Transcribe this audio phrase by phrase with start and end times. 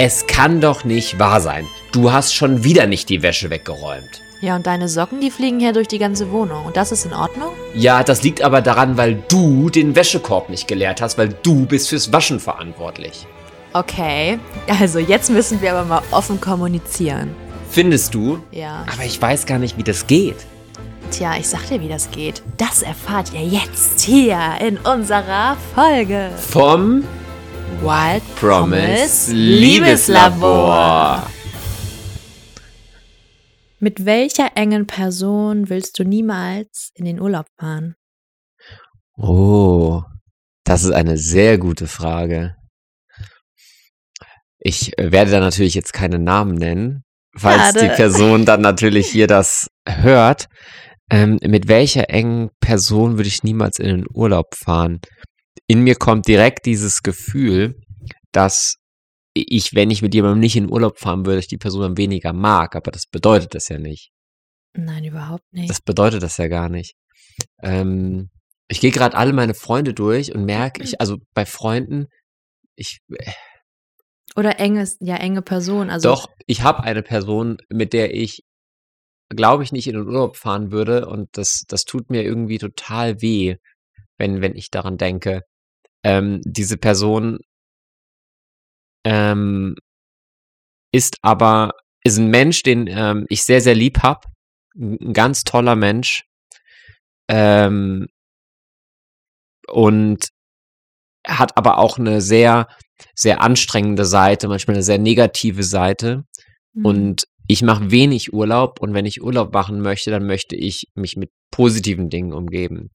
[0.00, 1.66] Es kann doch nicht wahr sein.
[1.90, 4.22] Du hast schon wieder nicht die Wäsche weggeräumt.
[4.40, 6.66] Ja, und deine Socken, die fliegen hier durch die ganze Wohnung.
[6.66, 7.48] Und das ist in Ordnung?
[7.74, 11.88] Ja, das liegt aber daran, weil du den Wäschekorb nicht geleert hast, weil du bist
[11.88, 13.26] fürs Waschen verantwortlich.
[13.72, 14.38] Okay.
[14.68, 17.34] Also jetzt müssen wir aber mal offen kommunizieren.
[17.68, 18.38] Findest du?
[18.52, 18.86] Ja.
[18.92, 20.36] Aber ich weiß gar nicht, wie das geht.
[21.10, 22.40] Tja, ich sag dir, wie das geht.
[22.56, 26.30] Das erfahrt ihr jetzt hier in unserer Folge.
[26.36, 27.02] Vom
[27.80, 31.22] Wild Promise Liebeslabor.
[33.78, 37.94] Mit welcher engen Person willst du niemals in den Urlaub fahren?
[39.16, 40.02] Oh,
[40.64, 42.56] das ist eine sehr gute Frage.
[44.58, 47.04] Ich werde da natürlich jetzt keine Namen nennen,
[47.36, 47.80] falls Schade.
[47.82, 50.48] die Person dann natürlich hier das hört.
[51.10, 55.00] Ähm, mit welcher engen Person würde ich niemals in den Urlaub fahren?
[55.68, 57.80] In mir kommt direkt dieses Gefühl,
[58.32, 58.76] dass
[59.34, 62.32] ich, wenn ich mit jemandem nicht in Urlaub fahren würde, ich die Person dann weniger
[62.32, 64.10] mag, aber das bedeutet das ja nicht.
[64.74, 65.70] Nein, überhaupt nicht.
[65.70, 66.94] Das bedeutet das ja gar nicht.
[67.62, 68.30] Ähm,
[68.68, 72.06] ich gehe gerade alle meine Freunde durch und merke, ich, also bei Freunden,
[72.74, 73.00] ich,
[74.36, 75.90] Oder enges, ja, enge Person.
[75.90, 78.42] Also doch, ich habe eine Person, mit der ich,
[79.28, 83.20] glaube ich, nicht in den Urlaub fahren würde und das, das tut mir irgendwie total
[83.20, 83.56] weh,
[84.16, 85.42] wenn, wenn ich daran denke.
[86.04, 87.38] Ähm, diese Person
[89.04, 89.74] ähm,
[90.92, 91.72] ist aber,
[92.04, 94.20] ist ein Mensch, den ähm, ich sehr, sehr lieb habe.
[94.76, 96.24] Ein ganz toller Mensch.
[97.30, 98.06] Ähm,
[99.66, 100.28] und
[101.26, 102.68] hat aber auch eine sehr,
[103.14, 106.24] sehr anstrengende Seite, manchmal eine sehr negative Seite.
[106.72, 106.84] Mhm.
[106.86, 111.16] Und ich mache wenig Urlaub und wenn ich Urlaub machen möchte, dann möchte ich mich
[111.16, 112.90] mit positiven Dingen umgeben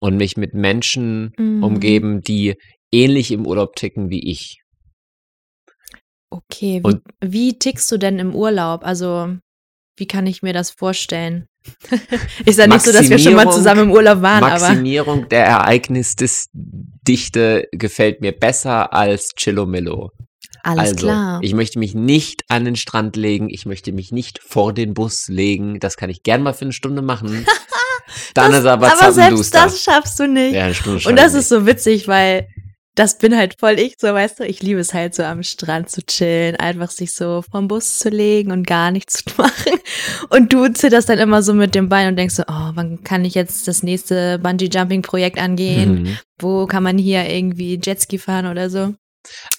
[0.00, 1.62] und mich mit Menschen Mhm.
[1.64, 2.54] umgeben, die
[2.92, 4.60] ähnlich im Urlaub ticken wie ich.
[6.30, 8.84] Okay, wie, Und- wie tickst du denn im Urlaub?
[8.84, 9.36] Also,
[9.96, 11.46] wie kann ich mir das vorstellen?
[12.44, 14.58] ist ja nicht so, dass wir schon mal zusammen im Urlaub waren, aber.
[14.58, 20.10] Maximierung der Ereignisdichte gefällt mir besser als Chillomillo.
[20.62, 21.38] Alles also, klar.
[21.42, 25.28] ich möchte mich nicht an den Strand legen, ich möchte mich nicht vor den Bus
[25.28, 25.78] legen.
[25.78, 27.46] Das kann ich gern mal für eine Stunde machen.
[28.34, 30.54] Dann das, ist aber, aber selbst das schaffst du nicht.
[30.54, 32.48] ja, Stunde Und das ich ist so witzig, weil
[32.94, 34.44] das bin halt voll ich, so weißt du.
[34.44, 38.08] Ich liebe es halt so am Strand zu chillen, einfach sich so vom Bus zu
[38.08, 39.80] legen und gar nichts zu machen.
[40.30, 43.24] Und du zitterst dann immer so mit dem Bein und denkst so, oh, wann kann
[43.24, 46.02] ich jetzt das nächste Bungee-Jumping-Projekt angehen?
[46.02, 46.18] Mhm.
[46.38, 48.94] Wo kann man hier irgendwie Jetski fahren oder so?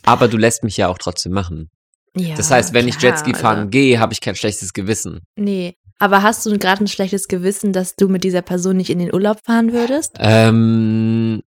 [0.03, 1.69] Aber du lässt mich ja auch trotzdem machen.
[2.17, 5.21] Ja, Das heißt, wenn ich klar, Jetski fahren also, gehe, habe ich kein schlechtes Gewissen.
[5.35, 5.75] Nee.
[6.05, 9.11] Aber hast du gerade ein schlechtes Gewissen, dass du mit dieser Person nicht in den
[9.11, 10.17] Urlaub fahren würdest?
[10.19, 11.41] Ähm,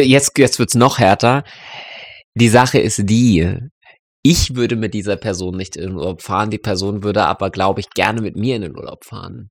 [0.00, 1.44] jetzt, jetzt wird's noch härter.
[2.34, 3.58] Die Sache ist die,
[4.22, 7.80] ich würde mit dieser Person nicht in den Urlaub fahren, die Person würde aber, glaube
[7.80, 9.50] ich, gerne mit mir in den Urlaub fahren.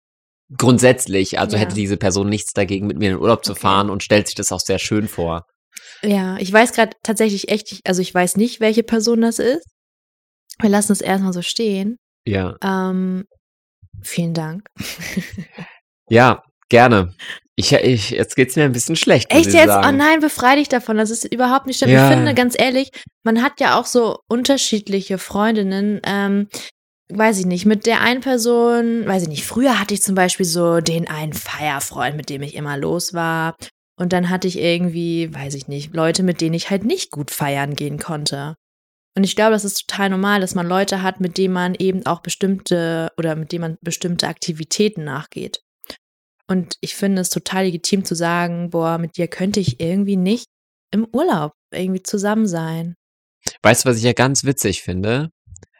[0.57, 1.61] Grundsätzlich, also Ja.
[1.61, 4.35] hätte diese Person nichts dagegen, mit mir in den Urlaub zu fahren und stellt sich
[4.35, 5.45] das auch sehr schön vor.
[6.01, 9.67] Ja, ich weiß gerade tatsächlich echt, also ich weiß nicht, welche Person das ist.
[10.59, 11.97] Wir lassen es erstmal so stehen.
[12.27, 12.55] Ja.
[12.61, 13.25] Ähm,
[14.01, 14.67] vielen Dank.
[16.09, 17.13] Ja, gerne.
[17.55, 19.31] Ich, ich, jetzt geht's mir ein bisschen schlecht.
[19.31, 19.67] Echt jetzt?
[19.67, 19.87] Sagen.
[19.87, 20.97] Oh nein, befrei dich davon.
[20.97, 21.89] Das ist überhaupt nicht schlimm.
[21.89, 22.07] Ja.
[22.07, 22.91] Ich finde, ganz ehrlich,
[23.23, 25.99] man hat ja auch so unterschiedliche Freundinnen.
[26.03, 26.47] Ähm,
[27.09, 30.45] weiß ich nicht, mit der einen Person, weiß ich nicht, früher hatte ich zum Beispiel
[30.45, 33.55] so den einen Feierfreund, mit dem ich immer los war.
[33.99, 37.31] Und dann hatte ich irgendwie, weiß ich nicht, Leute, mit denen ich halt nicht gut
[37.31, 38.55] feiern gehen konnte.
[39.17, 42.05] Und ich glaube, das ist total normal, dass man Leute hat, mit denen man eben
[42.05, 45.63] auch bestimmte oder mit denen man bestimmte Aktivitäten nachgeht.
[46.47, 50.45] Und ich finde es total legitim zu sagen, boah, mit dir könnte ich irgendwie nicht
[50.91, 52.93] im Urlaub irgendwie zusammen sein.
[53.63, 55.31] Weißt du, was ich ja ganz witzig finde?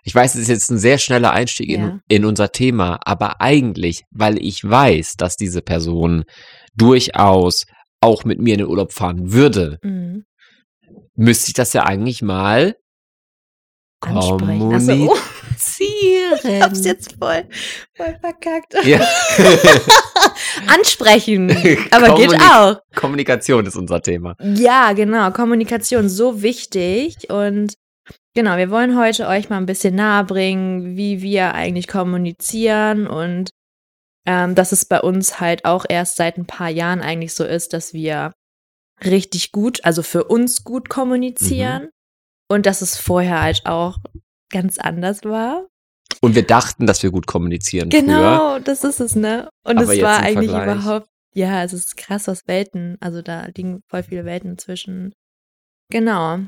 [0.02, 1.78] Ich weiß, es ist jetzt ein sehr schneller Einstieg Ja.
[1.78, 6.24] in, in unser Thema, aber eigentlich, weil ich weiß, dass diese Person
[6.76, 7.68] durchaus
[8.02, 10.26] auch mit mir in den Urlaub fahren würde, Mhm.
[11.16, 12.76] müsste ich das ja eigentlich mal
[14.02, 14.74] Ansprechen.
[14.74, 16.40] Ach so, oh, kommunizieren.
[16.44, 17.46] ich hab's jetzt voll,
[17.96, 18.74] voll verkackt.
[18.86, 19.00] ja.
[20.68, 21.50] Ansprechen.
[21.92, 22.78] Aber geht Kommunik- auch.
[22.96, 24.36] Kommunikation ist unser Thema.
[24.42, 25.32] Ja, genau.
[25.32, 27.30] Kommunikation so wichtig.
[27.30, 27.74] Und
[28.34, 33.50] genau, wir wollen heute euch mal ein bisschen nahe bringen, wie wir eigentlich kommunizieren und
[34.26, 37.74] ähm, dass es bei uns halt auch erst seit ein paar Jahren eigentlich so ist,
[37.74, 38.34] dass wir
[39.06, 41.90] richtig gut, also für uns gut kommunizieren
[42.50, 43.98] und dass es vorher halt auch
[44.50, 45.68] ganz anders war.
[46.22, 48.02] Und wir dachten, dass wir gut kommunizieren früher.
[48.02, 49.50] Genau, das ist es, ne?
[49.64, 50.78] Und Aber es war eigentlich Vergleich.
[50.78, 55.14] überhaupt, ja, es ist krass, was Welten, also da liegen voll viele Welten zwischen.
[55.90, 56.40] Genau.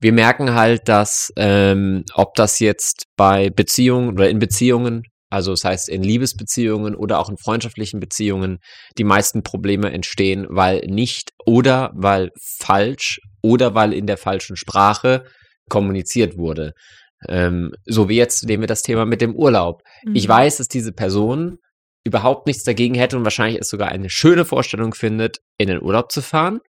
[0.00, 5.64] wir merken halt, dass ähm, ob das jetzt bei Beziehungen oder in Beziehungen, also das
[5.64, 8.58] heißt in Liebesbeziehungen oder auch in freundschaftlichen Beziehungen,
[8.98, 15.24] die meisten Probleme entstehen, weil nicht oder weil falsch oder weil in der falschen Sprache
[15.70, 16.72] kommuniziert wurde.
[17.28, 19.82] Ähm, so wie jetzt nehmen wir das Thema mit dem Urlaub.
[20.12, 20.32] Ich Mhm.
[20.32, 21.58] weiß, dass diese Person
[22.04, 26.12] überhaupt nichts dagegen hätte und wahrscheinlich es sogar eine schöne Vorstellung findet, in den Urlaub
[26.12, 26.60] zu fahren.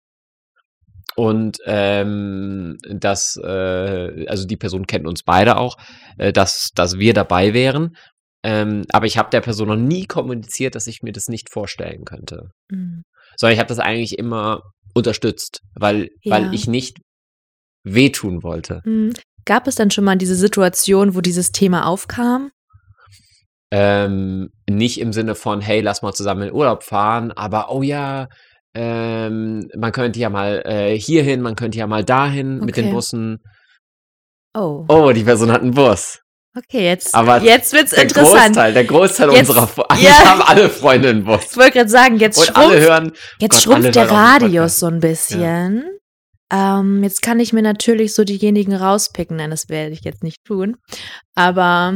[1.14, 5.76] Und ähm, dass, äh, also die Person kennt uns beide auch,
[6.16, 7.96] äh, dass, dass wir dabei wären.
[8.44, 12.04] Ähm, aber ich habe der Person noch nie kommuniziert, dass ich mir das nicht vorstellen
[12.04, 12.50] könnte.
[12.70, 13.02] Mhm.
[13.36, 14.62] Sondern ich habe das eigentlich immer
[14.94, 16.36] unterstützt, weil, Ja.
[16.36, 16.98] weil ich nicht
[17.84, 18.80] wehtun wollte.
[18.84, 19.12] Mhm.
[19.44, 22.50] Gab es dann schon mal diese Situation, wo dieses Thema aufkam?
[23.70, 27.82] Ähm, nicht im Sinne von, hey, lass mal zusammen in den Urlaub fahren, aber oh
[27.82, 28.28] ja,
[28.74, 32.94] ähm, man könnte ja mal äh, hierhin, man könnte ja mal dahin mit den Okay.
[32.94, 33.38] Bussen.
[34.54, 36.20] Oh, Oh, die Person hat einen Bus.
[36.56, 38.46] Okay, jetzt, Aber jetzt wird's Der interessant.
[38.54, 40.24] Großteil, der Großteil Jetzt- unserer Fre- eigentlich ja.
[40.30, 41.40] haben alle Freunde einen Bus.
[41.50, 44.86] Ich wollte gerade sagen, jetzt Und alle schrumpft, hören, jetzt Gott, schrumpft der Radius so
[44.86, 45.84] ein bisschen.
[46.52, 50.44] Ähm, jetzt kann ich mir natürlich so diejenigen rauspicken, nein, das werde ich jetzt nicht
[50.44, 50.76] tun.
[51.34, 51.94] Aber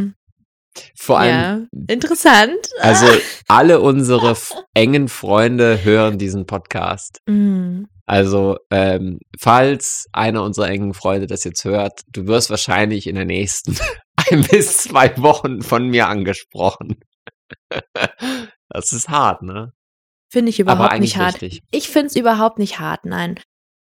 [0.99, 2.56] vor allem, ja, interessant.
[2.81, 3.06] also
[3.49, 4.35] alle unsere
[4.75, 7.19] engen Freunde hören diesen Podcast.
[7.26, 7.87] Mhm.
[8.09, 13.25] Also, ähm, falls einer unserer engen Freunde das jetzt hört, du wirst wahrscheinlich in der
[13.25, 13.76] nächsten
[14.31, 17.00] ein bis zwei Wochen von mir angesprochen.
[18.69, 19.73] Das ist hart, ne?
[20.31, 21.40] Finde ich überhaupt nicht hart.
[21.40, 21.62] richtig.
[21.70, 23.38] Ich finde es überhaupt nicht hart, nein.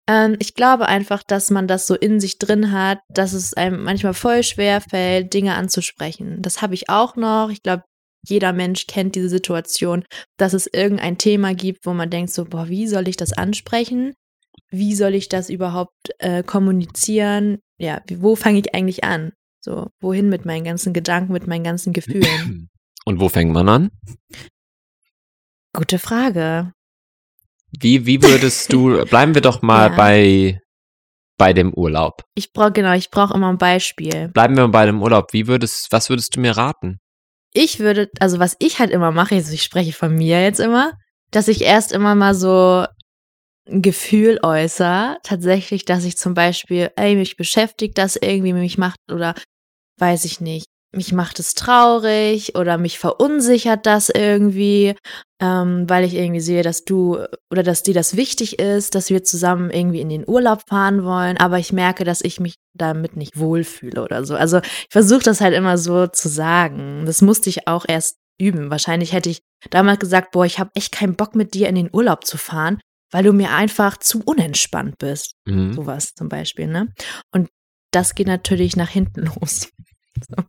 [0.09, 3.83] Ähm, ich glaube einfach, dass man das so in sich drin hat, dass es einem
[3.83, 6.41] manchmal voll schwer fällt, Dinge anzusprechen.
[6.41, 7.49] Das habe ich auch noch.
[7.49, 7.83] Ich glaube,
[8.25, 10.05] jeder Mensch kennt diese Situation,
[10.37, 14.13] dass es irgendein Thema gibt, wo man denkt so, boah, wie soll ich das ansprechen?
[14.69, 17.59] Wie soll ich das überhaupt äh, kommunizieren?
[17.77, 19.33] Ja, wo fange ich eigentlich an?
[19.63, 22.69] So, wohin mit meinen ganzen Gedanken, mit meinen ganzen Gefühlen?
[23.05, 23.91] Und wo fängt man an?
[25.73, 26.73] Gute Frage.
[27.79, 29.95] Wie, wie würdest du, bleiben wir doch mal Ja.
[29.95, 30.59] bei,
[31.37, 32.21] bei dem Urlaub.
[32.35, 34.27] Ich brauche, genau, ich brauche immer ein Beispiel.
[34.29, 35.31] Bleiben wir mal bei dem Urlaub.
[35.33, 36.99] Wie würdest, was würdest du mir raten?
[37.55, 40.93] ich würde, also was ich halt immer mache, also ich spreche von mir jetzt immer,
[41.29, 42.87] dass ich erst immer mal so
[43.69, 48.97] ein Gefühl äußere, tatsächlich, dass ich zum Beispiel, ey, mich beschäftigt das irgendwie, mich macht
[49.11, 49.35] oder
[49.99, 54.95] weiß ich nicht, mich macht es traurig oder mich verunsichert das irgendwie,
[55.41, 57.17] ähm, weil ich irgendwie sehe, dass du
[57.51, 61.37] oder dass dir das wichtig ist, dass wir zusammen irgendwie in den Urlaub fahren wollen,
[61.37, 64.35] aber ich merke, dass ich mich damit nicht wohlfühle oder so.
[64.35, 67.05] Also ich versuche das halt immer so zu sagen.
[67.05, 68.69] Das musste ich auch erst üben.
[68.69, 71.89] Wahrscheinlich hätte ich damals gesagt, boah, ich habe echt keinen Bock mit dir in den
[71.91, 72.79] Urlaub zu fahren,
[73.11, 75.33] weil du mir einfach zu unentspannt bist.
[75.45, 75.73] Mhm.
[75.73, 76.93] Sowas zum Beispiel, ne?
[77.31, 77.49] Und
[77.91, 79.69] das geht natürlich nach hinten los.
[80.15, 80.43] So.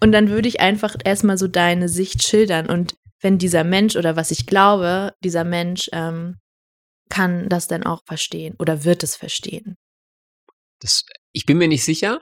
[0.00, 2.66] Und dann würde ich einfach erstmal so deine Sicht schildern.
[2.68, 6.36] Und wenn dieser Mensch oder was ich glaube, dieser Mensch ähm,
[7.08, 9.76] kann das dann auch verstehen oder wird es verstehen.
[10.80, 12.20] Das, ich bin mir nicht sicher.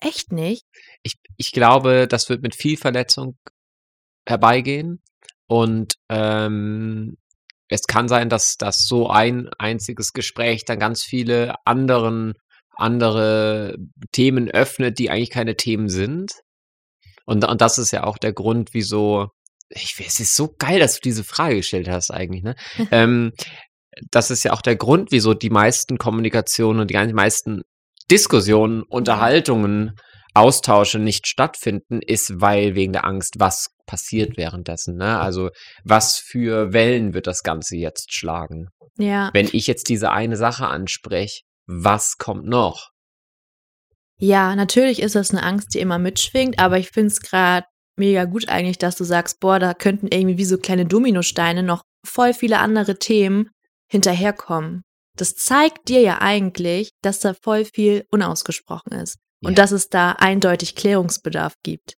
[0.00, 0.64] Echt nicht?
[1.02, 3.36] Ich, ich glaube, das wird mit viel Verletzung
[4.26, 5.02] herbeigehen.
[5.48, 7.16] Und ähm,
[7.68, 12.34] es kann sein, dass, dass so ein einziges Gespräch dann ganz viele anderen,
[12.76, 13.76] andere
[14.12, 16.32] Themen öffnet, die eigentlich keine Themen sind.
[17.24, 19.28] Und, und das ist ja auch der Grund, wieso.
[19.68, 22.54] Ich, es ist so geil, dass du diese Frage gestellt hast, eigentlich, ne?
[22.92, 23.32] ähm,
[24.10, 27.62] das ist ja auch der Grund, wieso die meisten Kommunikationen und die meisten
[28.10, 29.96] Diskussionen, Unterhaltungen,
[30.34, 34.96] Austausche nicht stattfinden, ist, weil wegen der Angst, was passiert währenddessen.
[34.96, 35.18] Ne?
[35.18, 35.50] Also
[35.82, 38.68] was für Wellen wird das Ganze jetzt schlagen?
[38.98, 39.30] Ja.
[39.32, 42.90] Wenn ich jetzt diese eine Sache anspreche, was kommt noch?
[44.18, 48.24] Ja, natürlich ist das eine Angst, die immer mitschwingt, aber ich finde es gerade mega
[48.24, 52.32] gut eigentlich, dass du sagst, boah, da könnten irgendwie wie so kleine Dominosteine noch voll
[52.32, 53.50] viele andere Themen
[53.90, 54.82] hinterherkommen.
[55.16, 59.56] Das zeigt dir ja eigentlich, dass da voll viel unausgesprochen ist und Ja.
[59.56, 61.94] dass es da eindeutig Klärungsbedarf gibt.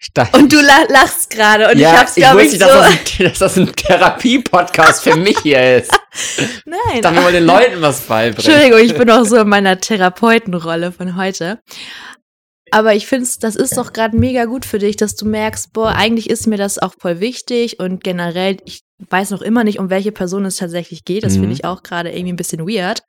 [0.00, 2.70] Ich dachte, Und du la lachst gerade und ja, ich hab's, glaube ich, wusste, so.
[2.70, 5.90] dass, das ein, dass das ein Therapie-Podcast für mich hier ist.
[6.38, 7.02] Ich Nein.
[7.02, 8.36] dachte, wir wollen den Leuten was beibringen.
[8.36, 11.60] Entschuldigung, ich bin auch so in meiner Therapeutenrolle von heute.
[12.70, 15.90] Aber ich finde, das ist doch gerade mega gut für dich, dass du merkst, boah,
[15.94, 19.90] eigentlich ist mir das auch voll wichtig und generell, ich weiß noch immer nicht, um
[19.90, 21.24] welche Person es tatsächlich geht.
[21.24, 21.40] Das Mhm.
[21.40, 23.00] finde ich auch gerade irgendwie ein bisschen weird.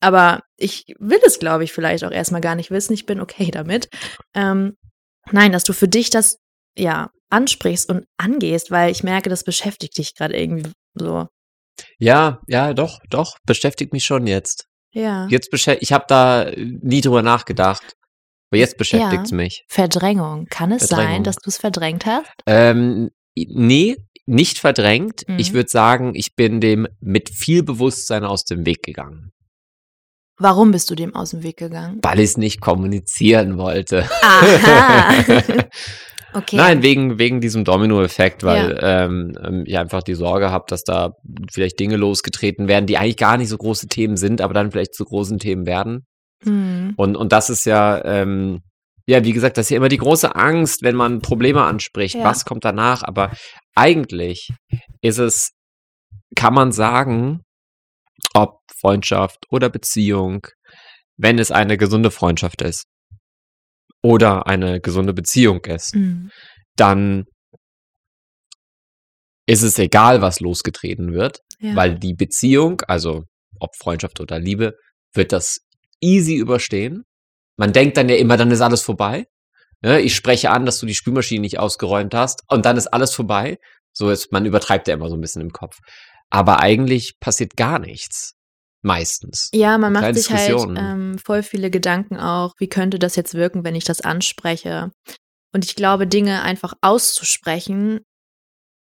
[0.00, 2.92] Aber ich will es, glaube ich, vielleicht auch erstmal gar nicht wissen.
[2.92, 3.88] Ich bin okay damit.
[4.34, 4.76] Ähm,
[5.32, 6.38] nein, dass du für dich das
[6.78, 11.26] ja ansprichst und angehst, weil ich merke, das beschäftigt dich gerade irgendwie so.
[11.98, 14.66] Ja, ja, doch, doch, beschäftigt mich schon jetzt.
[14.92, 15.26] Ja.
[15.28, 17.94] Jetzt beschäftigt, ich habe da nie drüber nachgedacht,
[18.50, 19.36] aber jetzt beschäftigt es Ja.
[19.36, 19.64] mich.
[19.68, 20.46] Verdrängung.
[20.50, 21.24] Kann es sein, Verdrängung.
[21.24, 22.30] dass du es verdrängt hast?
[22.46, 25.22] Ähm, nee, nicht verdrängt.
[25.36, 25.54] Ich Mhm.
[25.54, 29.32] würde sagen, ich bin dem mit viel Bewusstsein aus dem Weg gegangen,
[30.36, 32.00] Warum bist du dem aus dem Weg gegangen?
[32.02, 34.08] weil ich es nicht kommunizieren wollte.
[34.22, 35.14] Aha.
[36.36, 36.56] Okay.
[36.56, 41.12] Nein, wegen, wegen diesem Dominoeffekt, weil ähm, ähm, ich einfach die Sorge habe, dass da
[41.52, 44.94] vielleicht Dinge losgetreten werden, die eigentlich gar nicht so große Themen sind, aber dann vielleicht
[44.94, 46.06] zu großen Themen werden.
[46.42, 46.94] Hm.
[46.96, 48.62] Und, und das ist ja, ähm,
[49.06, 52.16] ja, wie gesagt, das ist ja immer die große Angst, wenn man Probleme anspricht.
[52.16, 52.24] Ja.
[52.24, 53.04] Was kommt danach?
[53.04, 53.30] Aber
[53.76, 54.48] eigentlich
[55.02, 55.52] ist es,
[56.34, 57.42] kann man sagen,
[58.34, 60.46] ob Freundschaft oder Beziehung,
[61.16, 62.84] wenn es eine gesunde Freundschaft ist
[64.02, 66.30] oder eine gesunde Beziehung ist, Hm.
[66.76, 67.24] dann
[69.46, 71.76] ist es egal, was losgetreten wird, Ja.
[71.76, 73.24] weil die Beziehung, also
[73.60, 74.74] ob Freundschaft oder Liebe,
[75.12, 75.60] wird das
[76.00, 77.04] easy überstehen.
[77.56, 79.26] Man denkt dann ja immer, dann ist alles vorbei.
[79.82, 83.14] Ne, ich spreche an, dass du die Spülmaschine nicht ausgeräumt hast und dann ist alles
[83.14, 83.58] vorbei.
[83.92, 85.76] So ist, man übertreibt ja immer so ein bisschen im Kopf.
[86.34, 88.34] Aber eigentlich passiert gar nichts.
[88.82, 89.50] Meistens.
[89.54, 93.64] Ja, man macht sich halt ähm, voll viele Gedanken auch, wie könnte das jetzt wirken,
[93.64, 94.90] wenn ich das anspreche.
[95.54, 98.00] Und ich glaube, Dinge einfach auszusprechen,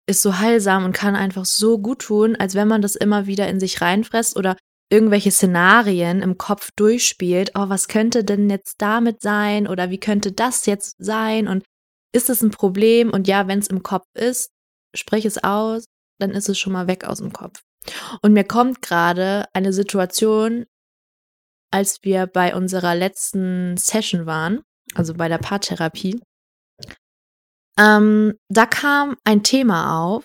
[0.08, 3.46] ist so heilsam und kann einfach so gut tun, als wenn man das immer wieder
[3.48, 4.56] in sich reinfresst oder
[4.90, 7.52] irgendwelche Szenarien im Kopf durchspielt.
[7.54, 9.68] Oh, was könnte denn jetzt damit sein?
[9.68, 11.48] Oder wie könnte das jetzt sein?
[11.48, 11.64] Und
[12.14, 13.10] ist es ein Problem?
[13.10, 14.50] Und ja, wenn es im Kopf ist,
[14.96, 15.84] sprich es aus,
[16.22, 17.62] dann ist es schon mal weg aus dem Kopf.
[18.22, 20.66] Und mir kommt gerade eine Situation,
[21.70, 24.62] als wir bei unserer letzten Session waren,
[24.94, 26.20] also bei der Paartherapie.
[27.78, 30.24] Ähm, da kam ein Thema auf,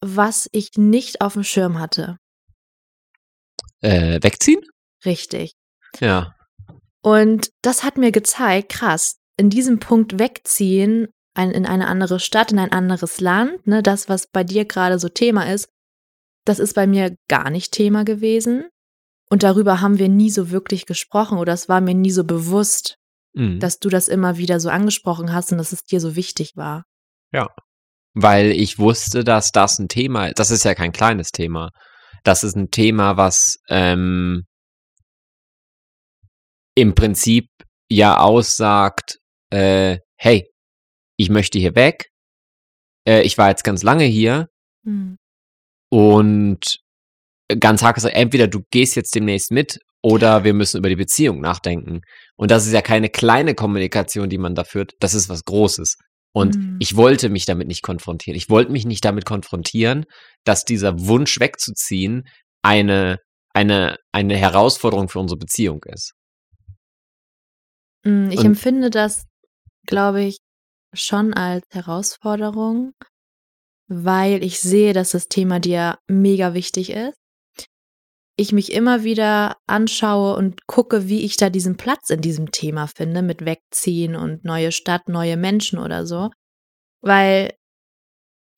[0.00, 2.18] was ich nicht auf dem Schirm hatte.
[3.80, 4.60] Äh, wegziehen?
[5.04, 5.52] Richtig.
[6.00, 6.34] Ja.
[7.02, 12.52] Und das hat mir gezeigt, krass, in diesem Punkt wegziehen, ein, in eine andere Stadt,
[12.52, 15.68] in ein anderes Land, ne, das, was bei dir gerade so Thema ist,
[16.44, 18.68] das ist bei mir gar nicht Thema gewesen.
[19.28, 22.96] Und darüber haben wir nie so wirklich gesprochen oder es war mir nie so bewusst,
[23.36, 23.60] Mhm.
[23.60, 26.84] dass du das immer wieder so angesprochen hast und dass es dir so wichtig war.
[28.14, 31.68] weil ich wusste, dass das ein Thema, das ist ja kein kleines Thema.
[32.24, 34.44] Das ist ein Thema, was ähm,
[36.74, 37.48] im Prinzip
[37.90, 39.18] ja aussagt,
[39.50, 40.48] äh, hey,
[41.16, 42.08] ich möchte hier weg,
[43.08, 44.48] äh, ich war jetzt ganz lange hier
[44.84, 45.16] Hm.
[45.90, 46.78] und
[47.60, 51.40] ganz hart gesagt, entweder du gehst jetzt demnächst mit oder wir müssen über die Beziehung
[51.40, 52.00] nachdenken.
[52.36, 55.96] Und das ist ja keine kleine Kommunikation, die man da führt, das ist was Großes.
[56.34, 56.76] Und Mhm.
[56.80, 58.36] ich wollte mich damit nicht konfrontieren.
[58.36, 60.04] Ich wollte mich nicht damit konfrontieren,
[60.44, 62.24] dass dieser Wunsch wegzuziehen
[62.62, 63.18] eine,
[63.54, 66.12] eine, eine Herausforderung für unsere Beziehung ist.
[68.04, 69.24] Mm, Ich Und- empfinde das,
[69.86, 70.38] glaube ich,
[70.96, 72.92] schon als Herausforderung,
[73.88, 77.18] weil ich sehe, dass das Thema dir mega wichtig ist.
[78.38, 82.86] Ich mich immer wieder anschaue und gucke, wie ich da diesen Platz in diesem Thema
[82.86, 86.30] finde, mit Wegziehen und neue Stadt, neue Menschen oder so.
[87.00, 87.54] Weil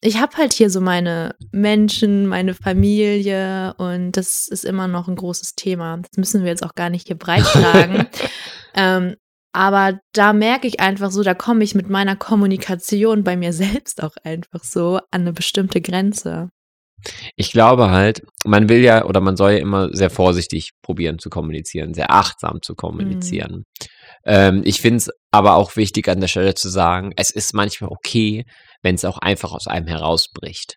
[0.00, 5.16] ich habe halt hier so meine Menschen, meine Familie und das ist immer noch ein
[5.16, 5.98] großes Thema.
[5.98, 8.06] Das müssen wir jetzt auch gar nicht hier breit tragen.
[8.74, 9.16] ähm,
[9.58, 14.00] aber da merke ich einfach so, da komme ich mit meiner Kommunikation bei mir selbst
[14.04, 16.50] auch einfach so an eine bestimmte Grenze.
[17.34, 21.28] Ich glaube halt, man will ja oder man soll ja immer sehr vorsichtig probieren zu
[21.28, 23.64] kommunizieren, sehr achtsam zu kommunizieren.
[24.24, 27.90] Ähm, ich finde es aber auch wichtig an der Stelle zu sagen, es ist manchmal
[27.90, 28.44] okay,
[28.82, 30.76] wenn es auch einfach aus einem herausbricht.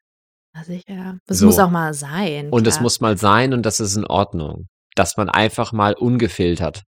[0.55, 1.17] Ja, sicher.
[1.27, 1.45] Das So.
[1.45, 2.49] muss auch mal sein.
[2.49, 6.81] Und es muss mal sein und das ist in Ordnung, dass man einfach mal ungefiltert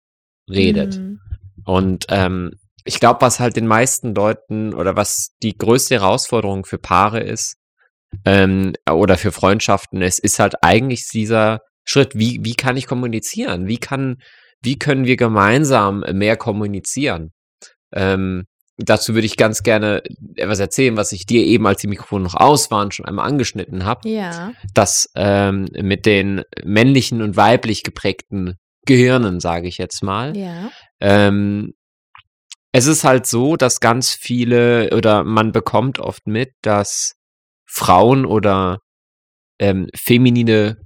[0.49, 0.97] redet.
[0.97, 1.19] Mhm.
[1.71, 2.51] Und ähm,
[2.83, 7.55] ich glaube, was halt den meisten Leuten oder was die größte Herausforderung für Paare ist
[8.25, 13.67] ähm, oder für Freundschaften ist, ist halt eigentlich dieser Schritt, wie, wie kann ich kommunizieren?
[13.67, 14.17] Wie kann,
[14.61, 17.31] wie können wir gemeinsam mehr kommunizieren?
[17.93, 18.43] Ähm,
[18.77, 20.03] dazu würde ich ganz gerne
[20.35, 23.85] etwas erzählen, was ich dir eben, als die Mikrofone noch aus waren, schon einmal angeschnitten
[23.85, 24.51] habe Ja.
[24.73, 30.35] das ähm, mit den männlichen und weiblich geprägten Gehirnen, sage ich jetzt mal.
[30.35, 30.69] Ja.
[31.01, 31.73] Ähm,
[32.71, 37.13] es ist halt so, dass ganz viele oder man bekommt oft mit, dass
[37.65, 38.79] Frauen oder
[39.59, 40.77] ähm, feminine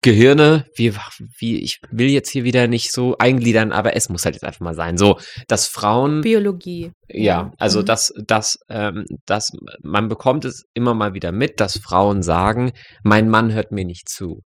[0.00, 0.94] Gehirne, wie,
[1.38, 4.60] wie, ich will jetzt hier wieder nicht so eingliedern, aber es muss halt jetzt einfach
[4.60, 4.96] mal sein.
[4.96, 6.92] So, dass Frauen Biologie.
[7.08, 7.84] ja, also Mhm.
[7.84, 9.52] dass, dass, ähm, dass
[9.82, 14.08] man bekommt es immer mal wieder mit, dass Frauen sagen, mein Mann hört mir nicht
[14.08, 14.40] zu.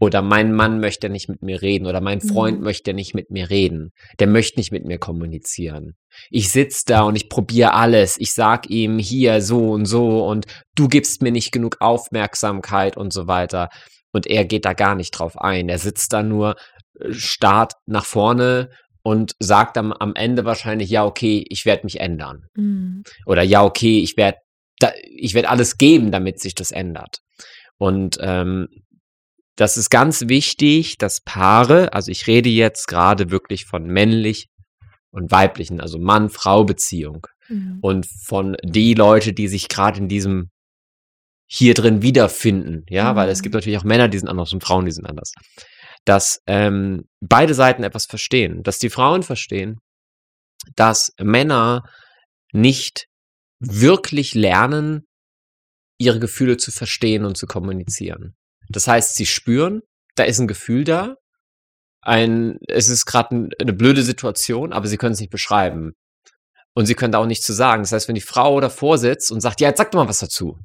[0.00, 1.86] Oder mein Mann möchte nicht mit mir reden.
[1.86, 2.64] Oder mein Freund Mhm.
[2.64, 3.92] möchte nicht mit mir reden.
[4.18, 5.92] Der möchte nicht mit mir kommunizieren.
[6.30, 8.16] Ich sitz da und ich probiere alles.
[8.18, 13.12] Ich sag ihm hier so und so und du gibst mir nicht genug Aufmerksamkeit und
[13.12, 13.68] so weiter.
[14.12, 15.68] Und er geht da gar nicht drauf ein.
[15.68, 16.56] Er sitzt da nur,
[16.98, 18.70] äh, starrt nach vorne
[19.02, 22.46] und sagt am, am Ende wahrscheinlich, ja, okay, ich werde mich ändern.
[22.54, 23.02] Mhm.
[23.26, 24.38] Oder ja, okay, ich werde
[25.14, 27.18] ich werd alles geben, damit sich das ändert.
[27.76, 28.66] Und ähm,
[29.56, 34.48] das ist ganz wichtig, dass Paare, also ich rede jetzt gerade wirklich von männlich
[35.10, 37.78] und weiblichen, also Mann-Frau-Beziehung Mhm.
[37.82, 40.50] und von die Leute, die sich gerade in diesem
[41.48, 43.42] hier drin wiederfinden, ja, weil es Mhm.
[43.42, 45.32] gibt natürlich auch Männer, die sind anders und Frauen, die sind anders,
[46.04, 49.78] dass ähm, beide Seiten etwas verstehen, dass die Frauen verstehen,
[50.76, 51.82] dass Männer
[52.52, 53.06] nicht
[53.58, 55.06] wirklich lernen,
[55.98, 58.34] ihre Gefühle zu verstehen und zu kommunizieren.
[58.72, 59.80] Das heißt, sie spüren,
[60.16, 61.16] da ist ein Gefühl da,
[62.02, 65.92] ein, es ist gerade ein, eine blöde Situation, aber sie können es nicht beschreiben.
[66.74, 67.82] Und sie können da auch nichts zu sagen.
[67.82, 70.20] Das heißt, wenn die Frau davor sitzt und sagt, ja, jetzt sag doch mal was
[70.20, 70.56] dazu.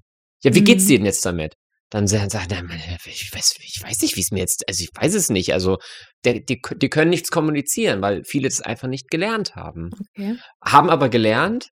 [0.44, 0.88] Ja, wie geht's Mhm.
[0.88, 1.56] dir denn jetzt damit?
[1.90, 2.62] Dann sagen sie, "Na,
[3.06, 5.54] ich weiß, ich weiß nicht, wie es mir jetzt, also ich weiß es nicht.
[5.54, 5.78] Also
[6.24, 9.90] der, die, die können nichts kommunizieren, weil viele das einfach nicht gelernt haben.
[10.16, 10.38] Okay.
[10.64, 11.70] Haben aber gelernt,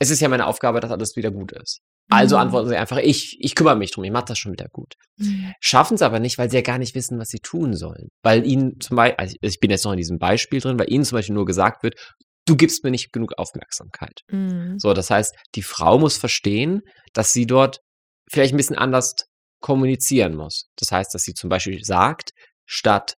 [0.00, 1.80] es ist ja meine Aufgabe, dass alles wieder gut ist.
[2.12, 2.42] Also Mhm.
[2.42, 4.94] antworten sie einfach, ich, ich kümmere mich drum, ich mache das schon wieder gut.
[5.18, 5.52] Mhm.
[5.60, 8.08] Schaffen es aber nicht, weil sie ja gar nicht wissen, was sie tun sollen.
[8.22, 11.04] Weil ihnen zum Beispiel, also ich bin jetzt noch in diesem Beispiel drin, weil ihnen
[11.04, 11.94] zum Beispiel nur gesagt wird,
[12.46, 14.20] du gibst mir nicht genug Aufmerksamkeit.
[14.28, 14.78] Mhm.
[14.78, 17.78] So, das heißt, die Frau muss verstehen, dass sie dort
[18.30, 19.14] vielleicht ein bisschen anders
[19.60, 20.66] kommunizieren muss.
[20.76, 22.30] Das heißt, dass sie zum Beispiel sagt,
[22.66, 23.14] statt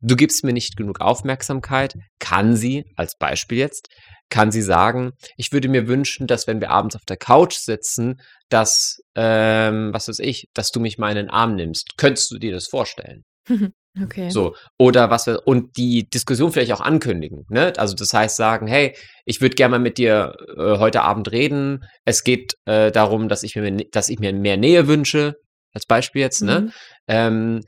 [0.00, 3.88] du gibst mir nicht genug Aufmerksamkeit, kann sie, als Beispiel jetzt,
[4.30, 8.20] kann sie sagen, ich würde mir wünschen, dass wenn wir abends auf der Couch sitzen,
[8.48, 11.96] dass, ähm, was weiß ich, dass du mich mal in den Arm nimmst.
[11.96, 13.24] Könntest du dir das vorstellen?
[14.00, 14.30] Okay.
[14.30, 17.72] So, oder was wir, und die Diskussion vielleicht auch ankündigen, ne?
[17.76, 21.82] Also das heißt sagen, hey, ich würde gerne mal mit dir äh, heute Abend reden.
[22.04, 25.34] Es geht äh, darum, dass ich mir, dass ich mir mehr Nähe wünsche,
[25.74, 26.60] als Beispiel jetzt, ne?
[26.60, 26.72] Mhm.
[27.08, 27.60] Ähm,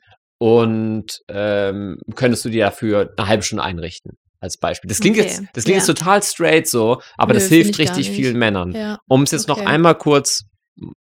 [0.42, 4.88] und ähm, könntest du dir dafür eine halbe Stunde einrichten, als Beispiel.
[4.88, 5.87] Das klingt Okay, jetzt, das klingt ja.
[5.87, 8.72] jetzt total straight so, aber Nö, das hilft richtig vielen Männern.
[8.72, 8.98] Ja.
[9.09, 9.66] Um es jetzt noch okay.
[9.66, 10.42] einmal kurz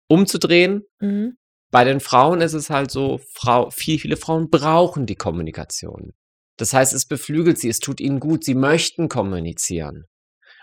[0.08, 1.32] umzudrehen, Mhm.
[1.72, 6.12] bei den Frauen ist es halt so, Frau, viel, viele Frauen brauchen die Kommunikation.
[6.58, 10.04] Das heißt, es beflügelt sie, es tut ihnen gut, sie möchten kommunizieren.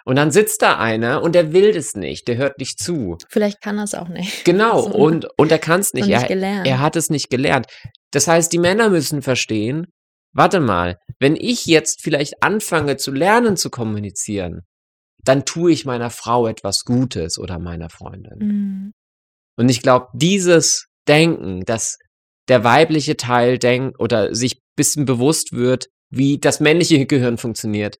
[0.06, 3.18] Und dann sitzt da einer und der will es nicht, der hört nicht zu.
[3.30, 4.46] Vielleicht kann er es auch nicht.
[4.46, 6.08] Genau, So, und, und er kann es Noch nicht.
[6.15, 6.68] nicht Er, gelernt.
[6.68, 7.68] er hat es nicht gelernt.
[8.12, 9.88] Das heißt, die Männer müssen verstehen,
[10.34, 14.62] warte mal, wenn ich jetzt vielleicht anfange zu lernen zu kommunizieren,
[15.24, 18.39] dann tue ich meiner Frau etwas Gutes oder meiner Freundin.
[18.39, 18.93] Mhm.
[19.58, 21.98] Und ich glaube, dieses Denken, dass
[22.48, 27.98] der weibliche Teil denkt oder sich ein bisschen bewusst wird, wie das männliche Gehirn funktioniert.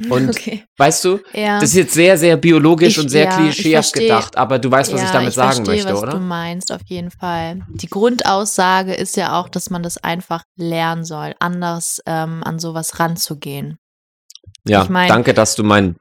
[0.10, 0.64] Und okay.
[0.76, 1.58] weißt du, Ja.
[1.60, 4.70] das ist jetzt sehr, sehr biologisch Ich- und sehr ja, ich klischeehaft gedacht, aber du
[4.70, 6.12] weißt, was ich Ja, damit sagen verstehe, möchte, was oder?
[6.12, 7.60] du meinst, auf jeden Fall.
[7.68, 13.00] Die Grundaussage ist ja auch, dass man das einfach lernen soll, anders ähm, an sowas
[13.00, 13.78] ranzugehen.
[14.66, 15.96] Ja, Ich mein- danke, dass du meinen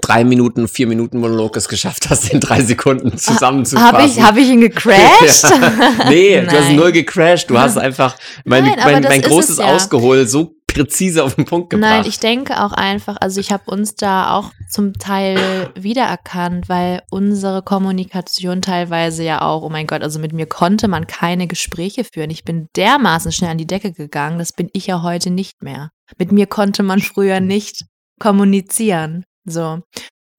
[0.00, 3.92] drei Minuten, vier Minuten Monolog es geschafft hast, in drei Sekunden zusammenzufassen.
[3.96, 5.44] Habe ich, hab ich ihn gecrashed?
[5.44, 6.08] Ja.
[6.08, 6.76] Nee, du hast Nein.
[6.76, 7.48] null gecrashed.
[7.50, 9.66] Du hast einfach mein, Nein, mein, mein großes es ja.
[9.74, 11.90] Ausgehol so präzise auf den Punkt gebracht.
[11.90, 17.02] Nein, ich denke auch einfach, also ich habe uns da auch zum Teil wiedererkannt, weil
[17.10, 22.04] unsere Kommunikation teilweise ja auch, oh mein Gott, also mit mir konnte man keine Gespräche
[22.04, 22.30] führen.
[22.30, 25.90] Ich bin dermaßen schnell an die Decke gegangen, das bin ich ja heute nicht mehr.
[26.18, 27.86] Mit mir konnte man früher nicht
[28.20, 29.24] kommunizieren.
[29.44, 29.80] So.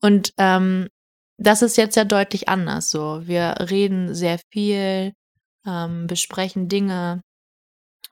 [0.01, 0.87] Und ähm,
[1.37, 2.91] das ist jetzt ja deutlich anders.
[2.91, 5.13] So, wir reden sehr viel,
[5.65, 7.21] ähm, besprechen Dinge,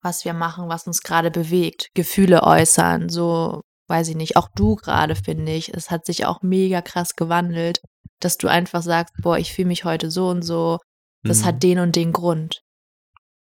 [0.03, 4.75] was wir machen, was uns gerade bewegt, Gefühle äußern, so weiß ich nicht, auch du
[4.75, 7.79] gerade finde ich, es hat sich auch mega krass gewandelt,
[8.19, 10.77] dass du einfach sagst, boah, ich fühle mich heute so und so,
[11.23, 11.45] das Mhm.
[11.45, 12.61] hat den und den Grund.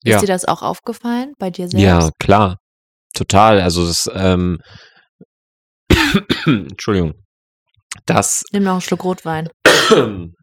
[0.05, 0.17] Ja.
[0.17, 1.83] Ist dir das auch aufgefallen bei dir selbst?
[1.85, 2.59] Ja, klar.
[3.15, 3.61] Total.
[3.61, 4.59] Also das, ähm,
[6.47, 7.15] Entschuldigung.
[8.07, 9.49] Das, Nimm noch einen Schluck Rotwein.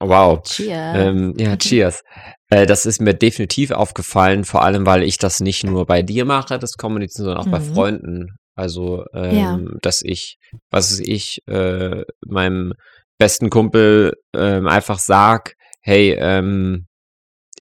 [0.00, 0.40] wow.
[0.42, 0.96] Cheers.
[0.96, 2.02] Ähm, ja, cheers.
[2.50, 6.24] Äh, das ist mir definitiv aufgefallen, vor allem, weil ich das nicht nur bei dir
[6.24, 7.74] mache, das Kommunizieren, sondern auch bei Mhm.
[7.74, 8.26] Freunden.
[8.56, 9.60] Also, ähm, Ja.
[9.82, 10.36] dass ich,
[10.70, 12.72] was weiß ich, äh, meinem
[13.18, 16.86] besten Kumpel ähm, einfach sag, hey, ähm,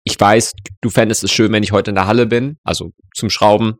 [0.03, 3.29] ich weiß, du fändest es schön, wenn ich heute in der Halle bin, also zum
[3.29, 3.75] Schrauben.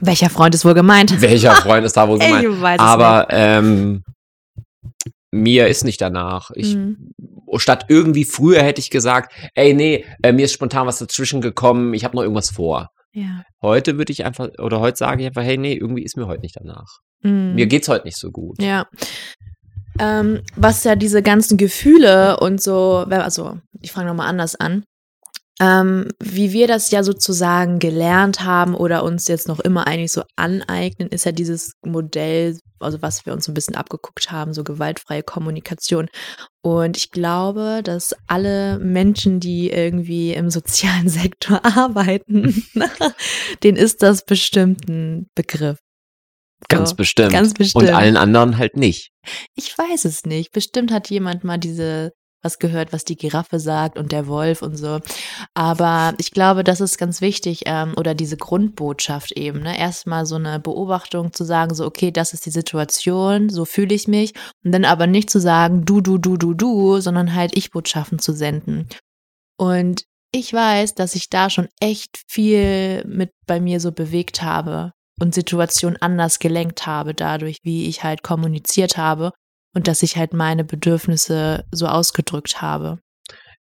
[0.00, 1.10] Welcher Freund ist wohl gemeint?
[1.20, 2.44] Welcher Freund ist da wohl gemeint?
[2.44, 4.02] Es Aber ähm,
[5.30, 6.50] mir ist nicht danach.
[6.54, 7.12] Ich, Mhm.
[7.58, 11.94] Statt irgendwie früher hätte ich gesagt, ey, nee, äh, mir ist spontan was dazwischen gekommen,
[11.94, 12.88] ich habe noch irgendwas vor.
[13.12, 13.44] Ja.
[13.62, 16.42] Heute würde ich einfach, oder heute sage ich einfach, hey, nee, irgendwie ist mir heute
[16.42, 16.98] nicht danach.
[17.22, 17.54] Mhm.
[17.54, 18.60] Mir geht's heute nicht so gut.
[18.60, 18.86] Ja.
[19.98, 24.84] Ähm, was ja diese ganzen Gefühle und so, also ich fange nochmal anders an,
[25.60, 30.22] ähm, wie wir das ja sozusagen gelernt haben oder uns jetzt noch immer eigentlich so
[30.36, 34.64] aneignen, ist ja dieses Modell, also was wir uns so ein bisschen abgeguckt haben, so
[34.64, 36.08] gewaltfreie Kommunikation.
[36.62, 42.64] Und ich glaube, dass alle Menschen, die irgendwie im sozialen Sektor arbeiten,
[43.62, 45.78] denen ist das bestimmt ein Begriff.
[46.68, 47.32] Ganz So, bestimmt.
[47.32, 47.84] Ganz bestimmt.
[47.84, 49.10] Und allen anderen halt nicht.
[49.54, 50.52] Ich weiß es nicht.
[50.52, 52.12] Bestimmt hat jemand mal diese
[52.44, 55.00] was gehört, was die Giraffe sagt und der Wolf und so.
[55.54, 59.60] Aber ich glaube, das ist ganz wichtig ähm, oder diese Grundbotschaft eben.
[59.60, 59.78] Ne?
[59.78, 64.08] Erstmal so eine Beobachtung zu sagen, so okay, das ist die Situation, so fühle ich
[64.08, 67.70] mich und dann aber nicht zu sagen, du, du, du, du, du, sondern halt ich
[67.70, 68.88] Botschaften zu senden.
[69.56, 74.92] Und ich weiß, dass ich da schon echt viel mit bei mir so bewegt habe
[75.20, 79.32] und Situationen anders gelenkt habe, dadurch, wie ich halt kommuniziert habe
[79.74, 82.98] und dass ich halt meine Bedürfnisse so ausgedrückt habe.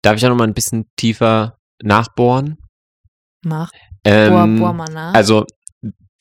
[0.02, 2.58] Darf ich da nochmal ein bisschen tiefer nachbohren?
[3.44, 3.72] Mach,
[4.04, 5.14] Ähm, bohr, bohr mal nach.
[5.14, 5.46] Also,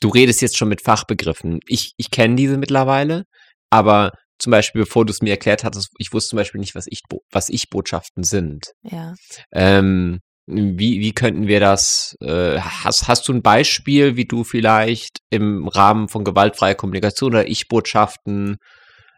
[0.01, 1.61] du redest jetzt schon mit Fachbegriffen.
[1.67, 3.25] Ich, ich kenne diese mittlerweile,
[3.71, 6.87] aber zum Beispiel, bevor du es mir erklärt hattest, ich wusste zum Beispiel nicht, was
[6.89, 8.73] ich, was ich Botschaften sind.
[8.83, 9.15] ja.
[9.53, 10.21] Ähm,
[10.53, 15.69] wie, wie könnten wir das, äh, hast, hast du ein Beispiel, wie du vielleicht im
[15.69, 18.57] Rahmen von gewaltfreier Kommunikation oder Ich-Botschaften,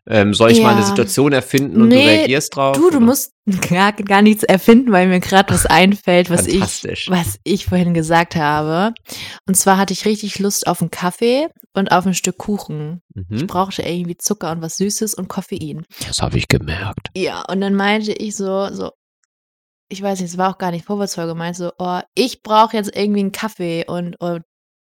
[0.09, 0.87] ähm, soll ich mal eine Ja.
[0.87, 2.77] Situation erfinden und Nee, du reagierst drauf?
[2.77, 3.01] Du, du oder?
[3.07, 3.33] musst
[3.71, 6.61] gar, gar nichts erfinden, weil mir gerade was einfällt, was ich,
[7.09, 8.95] was ich vorhin gesagt habe.
[9.47, 13.01] Und zwar hatte ich richtig Lust auf einen Kaffee und auf ein Stück Kuchen.
[13.31, 13.47] Ich Mhm.
[13.47, 15.85] brauchte irgendwie Zucker und was Süßes und Koffein.
[16.07, 17.09] Das habe ich gemerkt.
[17.17, 18.91] Ja, und dann meinte ich so, so,
[19.89, 22.97] ich weiß nicht, es war auch gar nicht vorwurfsvoll gemeint, so, oh, ich brauche jetzt
[22.97, 24.43] irgendwie einen Kaffee und, und,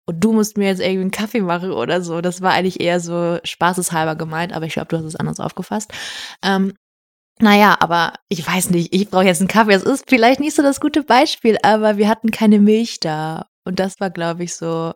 [0.07, 2.21] und du musst mir jetzt irgendwie einen Kaffee machen oder so.
[2.21, 5.93] Das war eigentlich eher so spaßeshalber gemeint, aber ich glaube, du hast es anders aufgefasst.
[6.43, 6.75] Ähm,
[7.39, 9.73] naja, aber ich weiß nicht, ich brauche jetzt einen Kaffee.
[9.73, 13.47] Das ist vielleicht nicht so das gute Beispiel, aber wir hatten keine Milch da.
[13.65, 14.95] Und das war, glaube ich, so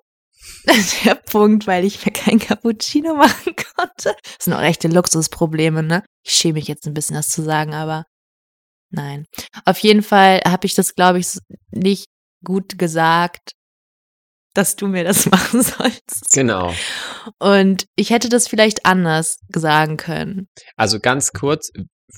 [1.05, 4.16] der Punkt, weil ich mir kein Cappuccino machen konnte.
[4.23, 6.05] Das sind auch echte Luxusprobleme, ne?
[6.25, 8.07] Ich schäme mich jetzt ein bisschen, das zu sagen, aber
[8.90, 9.27] nein.
[9.64, 11.38] Auf jeden Fall habe ich das, glaube ich,
[11.73, 12.07] nicht
[12.44, 13.53] gut gesagt,
[14.54, 16.32] dass du mir das machen sollst.
[16.32, 16.72] Genau.
[17.38, 20.48] Und ich hätte das vielleicht anders sagen können.
[20.76, 21.70] Also ganz kurz,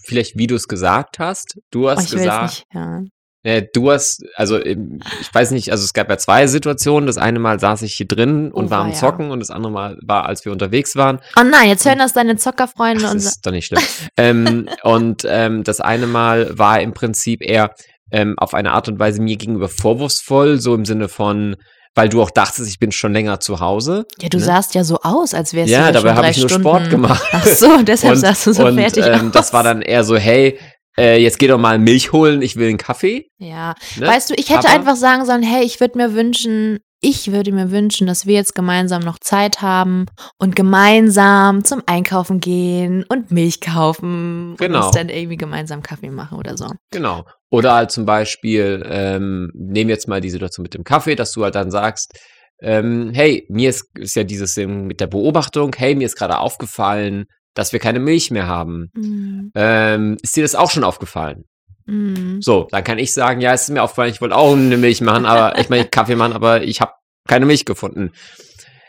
[0.05, 1.59] vielleicht wie du es gesagt hast.
[1.71, 3.09] Du Oh, hast ich will gesagt, jetzt nicht hören.
[3.45, 7.07] äh, du hast, also ähm, ich weiß nicht, also es gab ja zwei Situationen.
[7.07, 8.95] Das eine Mal saß ich hier drin und Oh, war am weia.
[8.97, 11.19] Zocken und das andere Mal war, als wir unterwegs waren.
[11.39, 13.83] Oh nein, jetzt hören das deine Zockerfreunde Ach, und das ist doch nicht schlimm.
[14.17, 17.75] ähm, und ähm, das eine Mal war im Prinzip eher
[18.11, 21.57] ähm, auf eine Art und Weise mir gegenüber vorwurfsvoll, so im Sinne von,
[21.95, 24.07] weil du auch dachtest, ich bin schon länger zu Hause.
[24.21, 24.45] Ja, du ne?
[24.45, 26.69] sahst ja so aus, als wärst Ja, du dabei schon habe ich nur Stunden.
[26.69, 27.23] Sport gemacht.
[27.33, 29.33] Ach so, deshalb und, sahst du so und, fertig ähm, aus.
[29.33, 30.59] Das war dann eher so, hey,
[30.99, 33.29] äh, jetzt geh doch mal Milch holen, ich will einen Kaffee.
[33.39, 34.07] Ja, Ne?
[34.07, 37.53] weißt du, ich hätte Aber- einfach sagen sollen, hey, ich würde mir wünschen, ich würde
[37.53, 40.07] mir wünschen, dass wir jetzt gemeinsam noch Zeit haben
[40.39, 44.79] und gemeinsam zum Einkaufen gehen und Milch kaufen Genau.
[44.79, 46.69] und uns dann irgendwie gemeinsam Kaffee machen oder so.
[46.93, 47.25] Genau.
[47.51, 51.43] Oder halt zum Beispiel, ähm, nehmen jetzt mal die Situation mit dem Kaffee, dass du
[51.45, 52.13] halt dann sagst,
[52.61, 56.39] ähm, hey, mir ist, ist ja dieses Ding mit der Beobachtung, hey, mir ist gerade
[56.39, 58.91] aufgefallen, dass wir keine Milch mehr haben.
[58.95, 61.45] Mm, Ähm, ist dir das auch schon aufgefallen?
[61.87, 62.41] Mm.
[62.41, 65.01] So, dann kann ich sagen, ja, es ist mir aufgefallen, ich wollte auch eine Milch
[65.01, 66.93] machen, aber ich meine Kaffee machen, aber ich habe
[67.29, 68.13] keine Milch gefunden.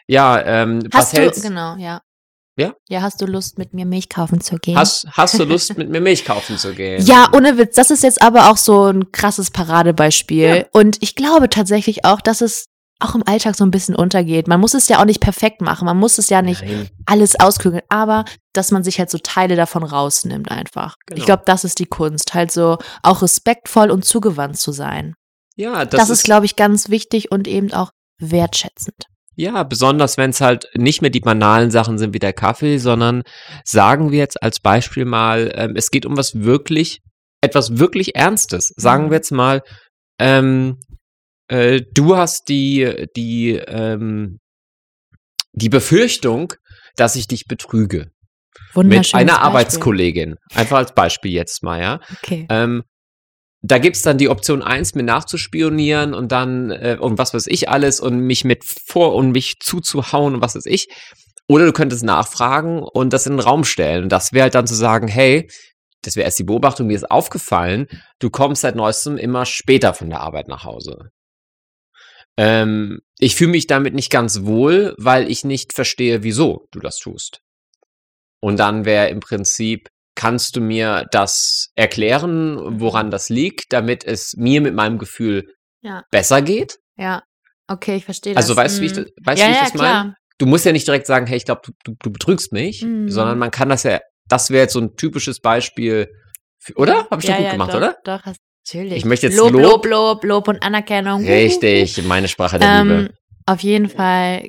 [0.08, 2.02] Ja, ähm, was Hast du, hältst genau, ja.
[2.56, 2.74] Ja?
[2.88, 4.78] Ja, hast du Lust, mit mir Milch kaufen zu gehen?
[4.78, 7.04] Hast, hast du Lust, mit mir Milch kaufen zu gehen?
[7.04, 7.76] Ja, ohne Witz.
[7.76, 10.56] Das ist jetzt aber auch so ein krasses Paradebeispiel.
[10.56, 10.66] Ja.
[10.72, 12.68] Und ich glaube tatsächlich auch, dass es
[13.00, 14.48] auch im Alltag so ein bisschen untergeht.
[14.48, 15.86] Man muss es ja auch nicht perfekt machen.
[15.86, 16.90] Man muss es ja nicht Nein.
[17.06, 17.82] alles auskügeln.
[17.90, 20.96] Aber dass man sich halt so Teile davon rausnimmt einfach.
[21.08, 21.20] Genau.
[21.20, 22.34] Ich glaube, das ist die Kunst.
[22.34, 25.16] Halt so auch respektvoll und zugewandt zu sein.
[25.56, 29.06] Ja, Das, das, ist, glaube ich, ganz wichtig und eben auch wertschätzend.
[29.36, 33.24] Ja, besonders wenn es halt nicht mehr die banalen Sachen sind wie der Kaffee, sondern
[33.66, 37.02] sagen wir jetzt als Beispiel mal, ähm, es geht um was wirklich,
[37.42, 38.72] etwas wirklich Ernstes.
[38.78, 39.10] Sagen Mhm.
[39.10, 39.62] wir jetzt mal,
[40.20, 40.78] ähm,
[41.54, 44.40] äh, du hast die, die, ähm,
[45.54, 46.54] die Befürchtung,
[46.96, 48.12] dass ich dich betrüge.
[48.76, 49.30] Mit einer Beispiel.
[49.30, 50.36] Arbeitskollegin.
[50.56, 52.00] Einfach als Beispiel jetzt mal, ja.
[52.18, 52.48] Okay.
[52.50, 52.84] Ähm,
[53.62, 57.70] da gibt's dann die Option eins, mir nachzuspionieren und dann äh, und was weiß ich
[57.70, 60.88] alles und mich mit vor und mich zuzuhauen und was weiß ich.
[61.48, 64.04] Oder du könntest nachfragen und das in den Raum stellen.
[64.04, 65.50] Und das wäre halt dann zu sagen, hey,
[66.02, 67.88] das wäre erst die Beobachtung, mir ist aufgefallen,
[68.20, 71.12] du kommst seit neuestem immer später von der Arbeit nach Hause.
[72.38, 76.98] Ähm, ich fühle mich damit nicht ganz wohl, weil ich nicht verstehe, wieso du das
[76.98, 77.40] tust.
[78.42, 84.34] Und dann wäre im Prinzip, kannst du mir das erklären, woran das liegt, damit es
[84.38, 86.04] mir mit meinem Gefühl Ja.
[86.12, 86.78] besser geht?
[86.98, 87.24] Ja.
[87.68, 88.44] Okay, ich verstehe das.
[88.44, 88.96] Also weißt du, wie ich, Mhm.
[89.04, 90.16] das- weißt, ja, wie ich ja, das meine?
[90.40, 93.10] Du musst ja nicht direkt sagen, hey, ich glaube, du, du, du betrügst mich, Mhm.
[93.10, 96.08] sondern man kann das ja, das wäre jetzt so ein typisches Beispiel,
[96.60, 97.08] für, oder?
[97.10, 97.98] Habe ich ja, doch gut ja, gemacht, doch, oder?
[98.04, 98.98] Doch, hast natürlich.
[98.98, 101.26] Ich möchte jetzt Lob, Lob- Lob, Lob, Lob und Anerkennung.
[101.26, 103.14] Richtig, meine Sprache der Ähm, Liebe.
[103.46, 104.48] auf jeden Fall,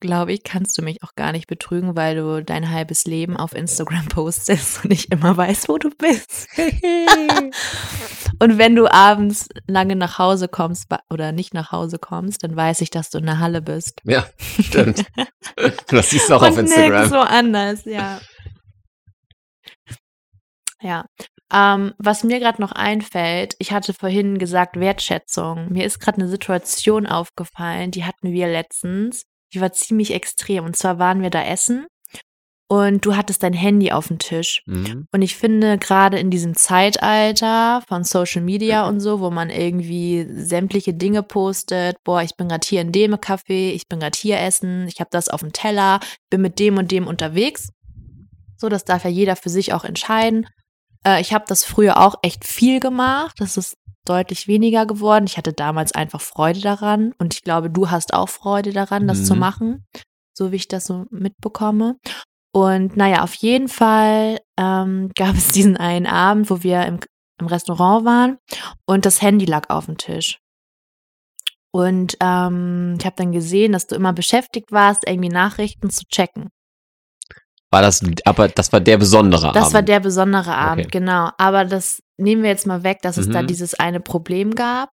[0.00, 3.54] glaube ich, kannst du mich auch gar nicht betrügen, weil du dein halbes Leben auf
[3.54, 6.48] Instagram postest und ich immer weiß, wo du bist.
[8.40, 12.80] und wenn du abends lange nach Hause kommst oder nicht nach Hause kommst, dann weiß
[12.80, 14.00] ich, dass du in der Halle bist.
[14.04, 14.26] Ja,
[14.60, 15.04] stimmt.
[15.88, 16.90] das siehst du auch auf und Instagram.
[17.08, 18.20] nirgendwo anders, ja.
[20.82, 21.04] Ja.
[21.52, 25.70] Ähm, was mir gerade noch einfällt, ich hatte vorhin gesagt Wertschätzung.
[25.70, 29.24] Mir ist gerade eine Situation aufgefallen, die hatten wir letztens.
[29.52, 30.64] Die war ziemlich extrem.
[30.64, 31.86] Und zwar waren wir da essen
[32.72, 34.62] und du hattest dein Handy auf dem Tisch.
[34.64, 35.06] Mhm.
[35.12, 40.26] Und ich finde, gerade in diesem Zeitalter von Social Media und so, wo man irgendwie
[40.30, 44.40] sämtliche Dinge postet, boah, ich bin gerade hier in dem Café, ich bin gerade hier
[44.40, 47.68] essen, ich habe das auf dem Teller, bin mit dem und dem unterwegs.
[48.56, 50.46] So, das darf ja jeder für sich auch entscheiden.
[51.06, 53.34] Äh, ich habe das früher auch echt viel gemacht.
[53.38, 55.26] Das ist deutlich weniger geworden.
[55.26, 59.24] Ich hatte damals einfach Freude daran und ich glaube, du hast auch Freude daran, das
[59.24, 59.40] zu Mhm.
[59.40, 59.86] machen,
[60.36, 61.96] so wie ich das so mitbekomme.
[62.54, 66.98] Und naja, auf jeden Fall ähm, gab es diesen einen Abend, wo wir im,
[67.40, 68.38] im Restaurant waren
[68.86, 70.38] und das Handy lag auf dem Tisch.
[71.74, 76.48] Und ähm, ich habe dann gesehen, dass du immer beschäftigt warst, irgendwie Nachrichten zu checken.
[77.72, 79.56] War das, aber das war der besondere Abend.
[79.56, 80.98] Das war der besondere Abend, Okay.
[81.00, 81.30] genau.
[81.38, 83.46] Aber das nehmen wir jetzt mal weg, dass es da Mhm.
[83.46, 84.90] dieses eine Problem gab.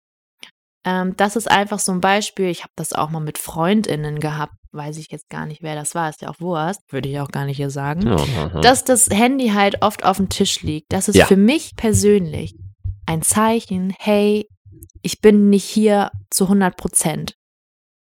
[0.86, 2.46] Ähm, das ist einfach so ein Beispiel.
[2.48, 4.52] Ich habe das auch mal mit FreundInnen gehabt.
[4.72, 6.10] Weiß ich jetzt gar nicht, wer das war.
[6.10, 6.80] Ist ja auch Wurst.
[6.90, 8.06] Würde ich auch gar nicht hier sagen.
[8.06, 8.48] Ja.
[8.60, 10.92] Dass das Handy halt oft auf dem Tisch liegt.
[10.92, 11.26] Das ist Ja.
[11.26, 12.54] für mich persönlich
[13.06, 14.46] ein Zeichen, hey,
[15.00, 17.34] ich bin nicht hier zu 100 Prozent.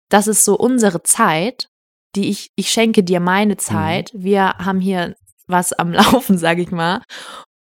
[0.09, 1.67] Das ist so unsere Zeit,
[2.15, 4.11] die ich, ich schenke dir meine Zeit.
[4.13, 5.15] Wir haben hier
[5.47, 7.01] was am Laufen, sage ich mal,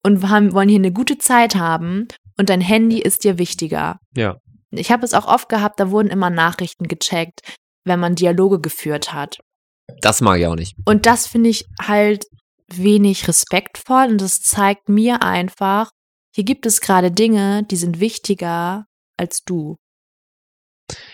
[0.05, 2.09] und wir haben, wollen hier eine gute Zeit haben
[2.39, 3.99] und dein Handy ist dir wichtiger.
[4.17, 4.37] ja.
[4.73, 7.41] Ich habe es auch oft gehabt, da wurden immer Nachrichten gecheckt,
[7.85, 9.41] wenn man Dialoge geführt hat.
[10.01, 10.77] Das mag ich auch nicht.
[10.85, 12.27] Und das finde ich halt
[12.69, 15.91] wenig respektvoll und das zeigt mir einfach,
[16.33, 18.87] hier gibt es gerade Dinge, die sind wichtiger
[19.17, 19.77] als du.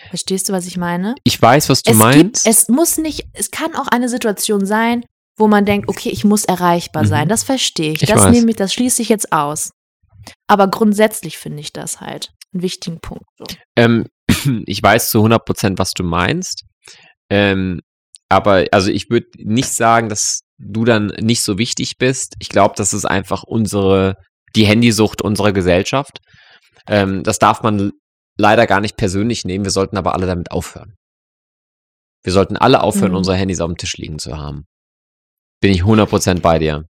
[0.09, 1.15] Verstehst du, was ich meine?
[1.23, 2.43] Ich weiß, was du es meinst.
[2.45, 5.03] Gibt, es muss nicht, es kann auch eine Situation sein,
[5.37, 7.07] wo man denkt, okay, ich muss erreichbar Mhm.
[7.07, 7.29] sein.
[7.29, 8.01] Das verstehe ich.
[8.03, 8.31] Ich das weiß.
[8.31, 9.71] nehme ich, das schließe ich jetzt aus.
[10.47, 13.25] Aber grundsätzlich finde ich das halt einen wichtigen Punkt.
[13.37, 13.45] So.
[13.75, 14.05] Ähm,
[14.65, 16.63] ich weiß zu 100 Prozent, was du meinst.
[17.29, 17.81] Ähm,
[18.29, 22.33] aber also ich würde nicht sagen, dass du dann nicht so wichtig bist.
[22.39, 24.15] Ich glaube, das ist einfach unsere,
[24.55, 26.17] die Handysucht unserer Gesellschaft.
[26.87, 27.91] Ähm, das darf man
[28.37, 29.65] leider gar nicht persönlich nehmen.
[29.65, 30.95] Wir sollten aber alle damit aufhören.
[32.23, 33.17] Wir sollten alle aufhören, Mhm.
[33.17, 34.65] unsere Handys auf dem Tisch liegen zu haben.
[35.61, 36.85] Bin ich 100 Prozent bei dir.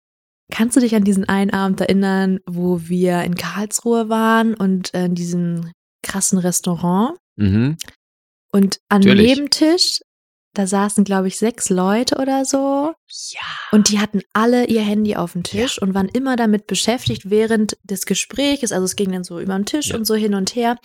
[0.52, 5.14] Kannst du dich an diesen einen Abend erinnern, wo wir in Karlsruhe waren und in
[5.14, 7.16] diesem krassen Restaurant?
[7.36, 7.76] Mhm.
[8.52, 9.28] Und am Natürlich.
[9.36, 10.00] Nebentisch,
[10.54, 12.92] da saßen, glaube ich, sechs Leute oder so.
[13.30, 13.40] Ja.
[13.70, 17.78] Und die hatten alle ihr Handy auf dem Tisch und waren immer damit beschäftigt während
[17.84, 18.70] des Gesprächs.
[18.72, 19.96] Also es ging dann so über den Tisch Ja.
[19.96, 20.76] und so hin und her,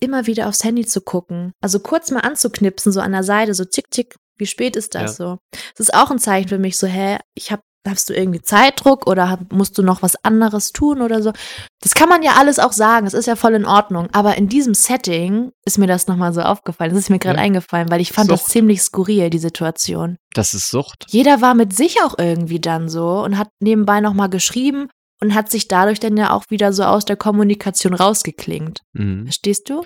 [0.00, 1.52] immer wieder aufs Handy zu gucken.
[1.60, 5.16] Also kurz mal anzuknipsen, so an der Seite, so tick, tick, wie spät ist das
[5.16, 5.38] so?
[5.76, 9.06] Das ist auch ein Zeichen für mich, so, hä, ich hab, hast du irgendwie Zeitdruck
[9.06, 11.32] oder hab, musst du noch was anderes tun oder so?
[11.80, 14.08] Das kann man ja alles auch sagen, das ist ja voll in Ordnung.
[14.12, 16.90] Aber in diesem Setting ist mir das nochmal so aufgefallen.
[16.90, 17.44] Das ist mir gerade Ja.
[17.44, 18.52] eingefallen, weil ich fand das Sucht.
[18.52, 21.06] ziemlich skurril, die Situation Das ist Sucht.
[21.08, 24.88] jeder war mit sich auch irgendwie dann so und hat nebenbei nochmal geschrieben
[25.20, 28.80] und hat sich dadurch dann ja auch wieder so aus der Kommunikation rausgeklingt.
[28.92, 29.24] Mhm.
[29.24, 29.82] Verstehst du?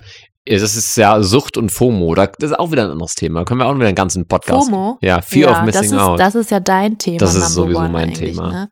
[0.47, 2.15] Ja, das ist ja Sucht und FOMO.
[2.15, 3.45] Da- Das ist auch wieder ein anderes Thema.
[3.45, 4.65] Können wir auch wieder einen ganzen Podcast.
[4.69, 4.97] FOMO?
[5.01, 6.19] Ja, Fear ja, of Missing das ist, Out.
[6.19, 7.17] Das ist ja dein Thema.
[7.19, 8.51] Das ist sowieso mein Thema.
[8.51, 8.69] Ne?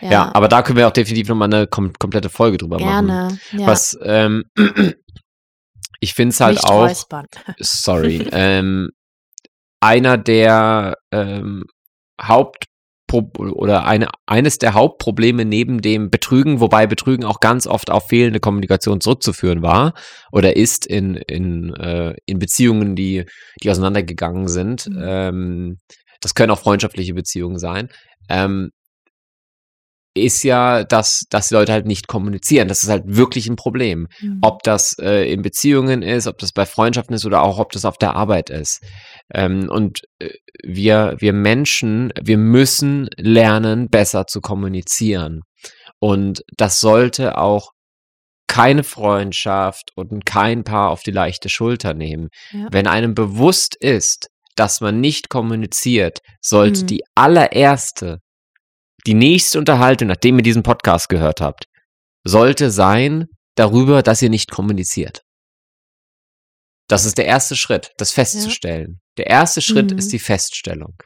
[0.00, 0.34] ja.
[0.34, 3.06] aber da können wir auch definitiv nochmal eine kom komplette Folge drüber machen.
[3.06, 3.38] gerne.
[3.52, 3.66] Ja.
[3.66, 4.42] Was, ähm,
[6.00, 7.26] ich finde es halt Nicht auch, räuspern.
[7.60, 8.88] sorry, ähm,
[9.80, 11.64] einer der ähm,
[12.20, 12.64] Haupt
[13.12, 18.40] oder eine, eines der Hauptprobleme neben dem Betrügen, wobei Betrügen auch ganz oft auf fehlende
[18.40, 19.94] Kommunikation zurückzuführen war
[20.30, 23.24] oder ist in, in, äh, in Beziehungen, die,
[23.62, 24.88] die auseinandergegangen sind.
[24.88, 25.02] Mhm.
[25.02, 25.80] Ähm,
[26.20, 27.88] das können auch freundschaftliche Beziehungen sein.
[28.28, 28.70] Ähm,
[30.14, 32.68] ist ja, dass, dass die Leute halt nicht kommunizieren.
[32.68, 34.08] Das ist halt wirklich ein Problem.
[34.20, 34.38] Mhm.
[34.42, 37.84] Ob das äh, in Beziehungen ist, ob das bei Freundschaften ist oder auch ob das
[37.84, 38.82] auf der Arbeit ist.
[39.32, 40.30] Ähm, und äh,
[40.62, 45.40] wir, wir Menschen, wir müssen lernen, besser zu kommunizieren.
[45.98, 47.70] Und das sollte auch
[48.48, 52.28] keine Freundschaft und kein Paar auf die leichte Schulter nehmen.
[52.50, 52.68] Ja.
[52.70, 56.86] Wenn einem bewusst ist, dass man nicht kommuniziert, sollte Mhm.
[56.88, 58.18] die allererste,
[59.06, 61.64] die nächste Unterhaltung, nachdem ihr diesen Podcast gehört habt,
[62.24, 65.22] sollte sein darüber, dass ihr nicht kommuniziert.
[66.88, 69.00] Das ist der erste Schritt, das festzustellen.
[69.16, 69.98] Der erste Schritt Mhm.
[69.98, 70.96] ist die Feststellung.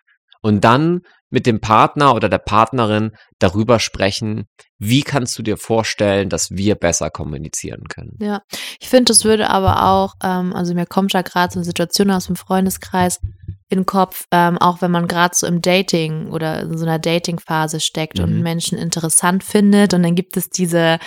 [0.42, 1.00] Und dann
[1.36, 4.46] mit dem Partner oder der Partnerin darüber sprechen,
[4.78, 8.16] wie kannst du dir vorstellen, dass wir besser kommunizieren können.
[8.22, 8.40] Ja,
[8.80, 12.10] ich finde, das würde aber auch, ähm, also mir kommt ja gerade so eine Situation
[12.10, 13.20] aus dem Freundeskreis
[13.68, 16.98] in den Kopf, ähm, auch wenn man gerade so im Dating oder in so einer
[16.98, 18.42] Dating-Phase steckt und Mhm.
[18.42, 20.98] Menschen interessant findet und dann gibt es diese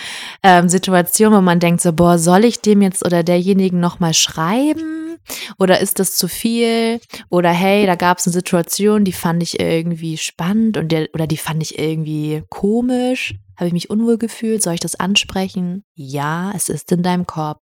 [0.44, 5.09] ähm, Situation, wo man denkt so, boah, soll ich dem jetzt oder derjenigen nochmal schreiben
[5.58, 9.60] oder ist das zu viel oder hey, da gab es eine Situation, die fand ich
[9.60, 14.62] irgendwie spannend und der, oder die fand ich irgendwie komisch, habe ich mich unwohl gefühlt,
[14.62, 15.84] soll ich das ansprechen?
[15.94, 17.58] Ja, es ist in deinem Korb.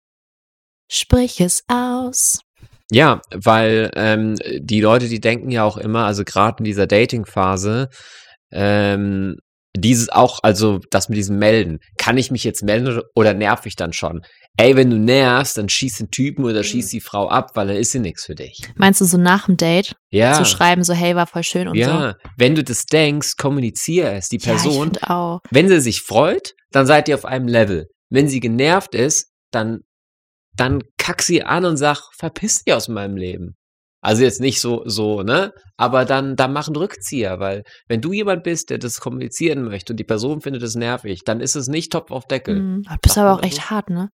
[0.90, 2.40] Sprich es aus.
[2.90, 7.88] Ja, weil ähm, die Leute, die denken ja auch immer, also gerade in dieser Dating-Phase,
[8.52, 9.38] ähm,
[9.76, 13.76] dieses auch, also das mit diesem Melden, kann ich mich jetzt melden oder, nerv ich
[13.76, 14.22] dann schon?
[14.56, 17.76] Ey, wenn du nervst, dann schieß den Typen oder schieß die Frau ab, weil dann
[17.76, 18.60] ist sie nichts für dich.
[18.76, 21.74] Meinst du so nach dem Date Ja, zu schreiben, so hey, war voll schön und
[21.74, 21.80] so?
[21.80, 22.14] ja.
[22.36, 24.28] Wenn du das denkst, kommuniziere es.
[24.28, 25.40] Die Ja, ich Person, auch.
[25.50, 27.88] wenn sie sich freut, dann seid ihr auf einem Level.
[28.10, 29.80] Wenn sie genervt ist, dann,
[30.56, 33.56] dann kack sie an und sag, verpiss dich aus meinem Leben.
[34.04, 35.52] Also jetzt nicht so, so, ne?
[35.78, 39.94] Aber dann, dann mach einen Rückzieher, weil wenn du jemand bist, der das kommunizieren möchte
[39.94, 42.60] und die Person findet es nervig, dann ist es nicht Topf auf Deckel.
[42.60, 42.82] Mhm.
[42.82, 43.70] Du bist aber auch echt so?
[43.70, 44.10] hart, ne?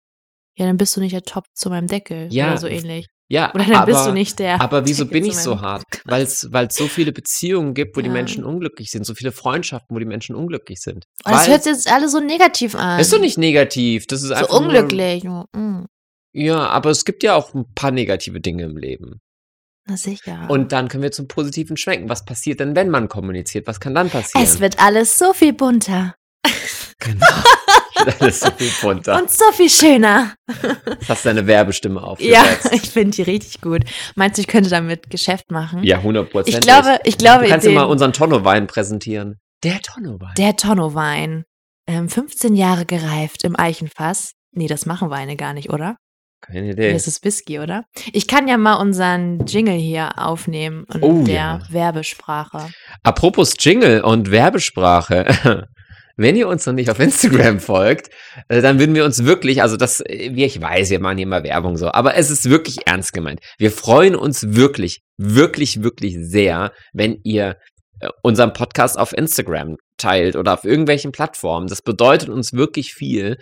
[0.57, 3.07] Ja, dann bist du nicht der Top zu meinem Deckel Ja, oder so ähnlich.
[3.31, 4.59] Ja, Oder dann aber, bist du nicht der.
[4.61, 5.83] aber wieso Deckel bin ich so hart?
[6.05, 6.41] Weil es
[6.75, 8.13] so viele Beziehungen gibt, wo die Ja.
[8.13, 11.05] Menschen unglücklich sind, so viele Freundschaften, wo die Menschen unglücklich sind.
[11.25, 12.99] Oh, das hört sich jetzt alle so negativ an.
[12.99, 15.23] ist doch nicht negativ, das ist so einfach nur- unglücklich.
[15.23, 15.85] nur, mm.
[16.33, 19.19] Ja, aber es gibt ja auch ein paar negative Dinge im Leben.
[19.89, 20.45] Na sicher.
[20.49, 22.09] Und dann können wir zum Positiven schwenken.
[22.09, 23.67] Was passiert denn, wenn man kommuniziert?
[23.67, 24.43] Was kann dann passieren?
[24.45, 26.15] es wird alles so viel bunter
[26.99, 27.25] genau.
[28.19, 29.21] Alles so viel bunter.
[29.21, 30.33] und so viel schöner.
[30.47, 32.69] Jetzt hast du deine Werbestimme Ja, aufgesetzt.
[32.71, 33.83] ich finde die richtig gut.
[34.15, 35.83] Meinst du, ich könnte damit Geschäft machen?
[35.83, 36.55] Ja, 100 Prozent.
[36.57, 39.39] Ich glaube, ich glaube, du kannst dir mal unseren Tonno-Wein präsentieren.
[39.63, 40.33] Der Tonno-Wein.
[40.37, 41.43] der Tonno-Wein,
[41.87, 44.31] ähm, 15 Jahre gereift im Eichenfass.
[44.51, 45.97] Nee, das machen Weine gar nicht, oder?
[46.41, 46.71] Keine.
[46.71, 46.93] Idee.
[46.93, 47.83] Das ist Whisky, oder?
[48.13, 51.61] Ich kann ja mal unseren Jingle hier aufnehmen in Oh, der ja.
[51.69, 52.69] Werbesprache.
[53.03, 55.67] Apropos Jingle und Werbesprache.
[56.17, 58.09] Wenn ihr uns noch nicht auf Instagram folgt,
[58.49, 61.25] äh, dann würden wir uns wirklich, also das, äh, wie ich weiß, wir machen hier
[61.27, 63.39] immer Werbung so, aber es ist wirklich ernst gemeint.
[63.57, 67.55] Wir freuen uns wirklich, wirklich, wirklich sehr, wenn ihr
[68.01, 71.67] äh, unseren Podcast auf Instagram teilt oder auf irgendwelchen Plattformen.
[71.67, 73.37] Das bedeutet uns wirklich viel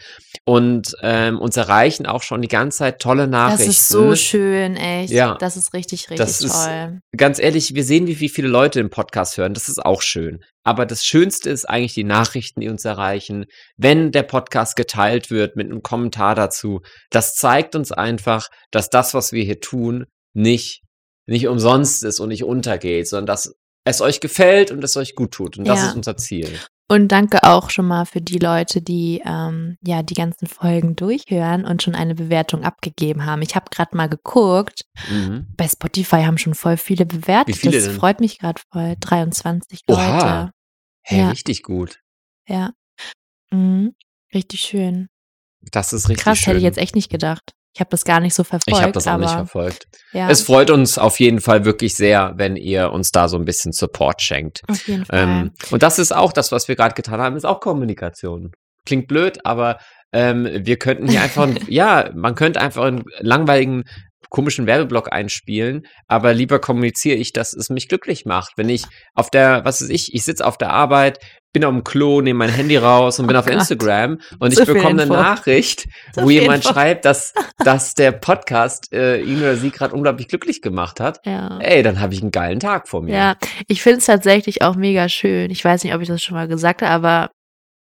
[0.45, 3.67] und ähm, uns erreichen auch schon die ganze Zeit tolle Nachrichten.
[3.67, 5.11] Das ist so schön, echt.
[5.13, 5.35] Ja.
[5.39, 6.99] Das ist richtig, richtig Das ist- toll.
[7.15, 9.53] ganz ehrlich, wir sehen, wie, wie viele Leute den Podcast hören.
[9.53, 10.39] Das ist auch schön.
[10.63, 13.45] Aber das Schönste ist eigentlich die Nachrichten, die uns erreichen.
[13.77, 19.13] Wenn der Podcast geteilt wird mit einem Kommentar dazu, das zeigt uns einfach, dass das,
[19.13, 20.81] was wir hier tun, nicht,
[21.25, 23.53] nicht umsonst ist und nicht untergeht, sondern dass
[23.89, 25.57] es euch gefällt und es euch gut tut.
[25.57, 25.87] Und das Ja.
[25.89, 26.49] ist unser Ziel.
[26.89, 31.65] Und danke auch schon mal für die Leute, die ähm, ja die ganzen Folgen durchhören
[31.65, 33.41] und schon eine Bewertung abgegeben haben.
[33.41, 34.83] Ich habe gerade mal geguckt.
[35.09, 35.47] Mhm.
[35.57, 37.47] Bei Spotify haben schon voll viele bewertet.
[37.55, 37.95] Wie viele das denn?
[37.95, 38.95] freut mich gerade voll.
[39.01, 40.13] 23 Oha.
[40.45, 40.51] Leute.
[41.03, 41.29] Hey, Ja.
[41.29, 41.99] richtig gut.
[42.47, 42.71] Ja.
[43.51, 43.93] Mhm.
[44.33, 45.07] Richtig schön.
[45.71, 46.45] Das ist richtig Krass, schön.
[46.51, 47.51] hätte ich jetzt echt nicht gedacht.
[47.77, 48.75] Ich habe das gar nicht so verfolgt.
[48.75, 49.85] ich habe das auch aber, nicht verfolgt.
[50.11, 53.45] Ja, Es freut uns auf jeden Fall wirklich sehr, wenn ihr uns da so ein
[53.45, 54.61] bisschen Support schenkt.
[54.67, 55.19] auf jeden Fall.
[55.19, 58.51] Ähm, und das ist auch das, was wir gerade getan haben, ist auch Kommunikation.
[58.87, 59.77] Klingt blöd, aber
[60.11, 63.83] ähm, wir könnten hier einfach, ein- ja, man könnte einfach einen langweiligen,
[64.29, 68.53] komischen Werbeblock einspielen, aber lieber kommuniziere ich, dass es mich glücklich macht.
[68.57, 68.83] Wenn ich
[69.15, 71.19] auf der, was weiß ich, ich sitze auf der Arbeit,
[71.53, 73.55] bin auf dem Klo, nehme mein Handy raus und bin Oh auf Gott.
[73.55, 75.07] Instagram und So ich bekomme eine.
[75.07, 76.73] Nachricht, So wo jemand Info.
[76.73, 77.33] schreibt, dass,
[77.63, 81.19] dass der Podcast äh, ihn oder sie gerade unglaublich glücklich gemacht hat.
[81.25, 81.57] ja.
[81.59, 83.13] Ey, dann habe ich einen geilen Tag vor mir.
[83.15, 83.37] Ja,
[83.67, 85.49] ich finde es tatsächlich auch mega schön.
[85.49, 87.31] Ich weiß nicht, ob ich das schon mal gesagt habe, aber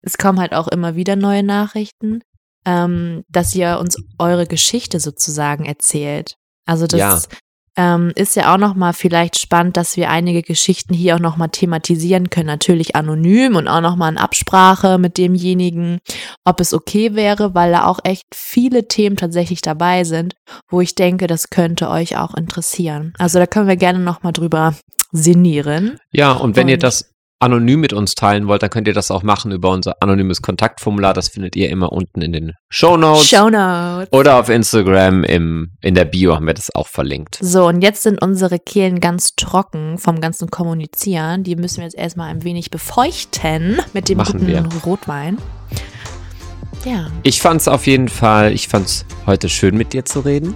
[0.01, 2.22] es kommen halt auch immer wieder neue Nachrichten,
[2.66, 6.36] ähm, dass ihr uns eure Geschichte sozusagen erzählt.
[6.70, 7.20] Also das Ja.
[7.78, 12.30] ähm, ist ja auch nochmal vielleicht spannend, dass wir einige Geschichten hier auch nochmal thematisieren
[12.30, 12.47] können.
[12.47, 15.99] Natürlich anonym und auch nochmal in Absprache mit demjenigen,
[16.45, 20.36] ob es okay wäre, weil da auch echt viele Themen tatsächlich dabei sind,
[20.70, 23.13] wo ich denke, das könnte euch auch interessieren.
[23.17, 24.76] Also da können wir gerne nochmal drüber
[25.11, 25.97] sinnieren.
[26.11, 27.11] Ja, und wenn ihr Und- das
[27.41, 31.13] anonym mit uns teilen wollt, dann könnt ihr das auch machen über unser anonymes Kontaktformular.
[31.13, 33.27] Das findet ihr immer unten in den Show Notes.
[33.29, 34.11] Show Notes.
[34.11, 37.37] Oder auf Instagram im, in der Bio haben wir das auch verlinkt.
[37.41, 41.43] So, und jetzt sind unsere Kehlen ganz trocken vom ganzen Kommunizieren.
[41.43, 44.65] Die müssen wir jetzt erstmal ein wenig befeuchten mit dem Machen guten wir.
[44.85, 45.37] Rotwein.
[46.85, 50.55] Ja, Ich fand's auf jeden Fall, ich fand's heute schön mit dir zu reden.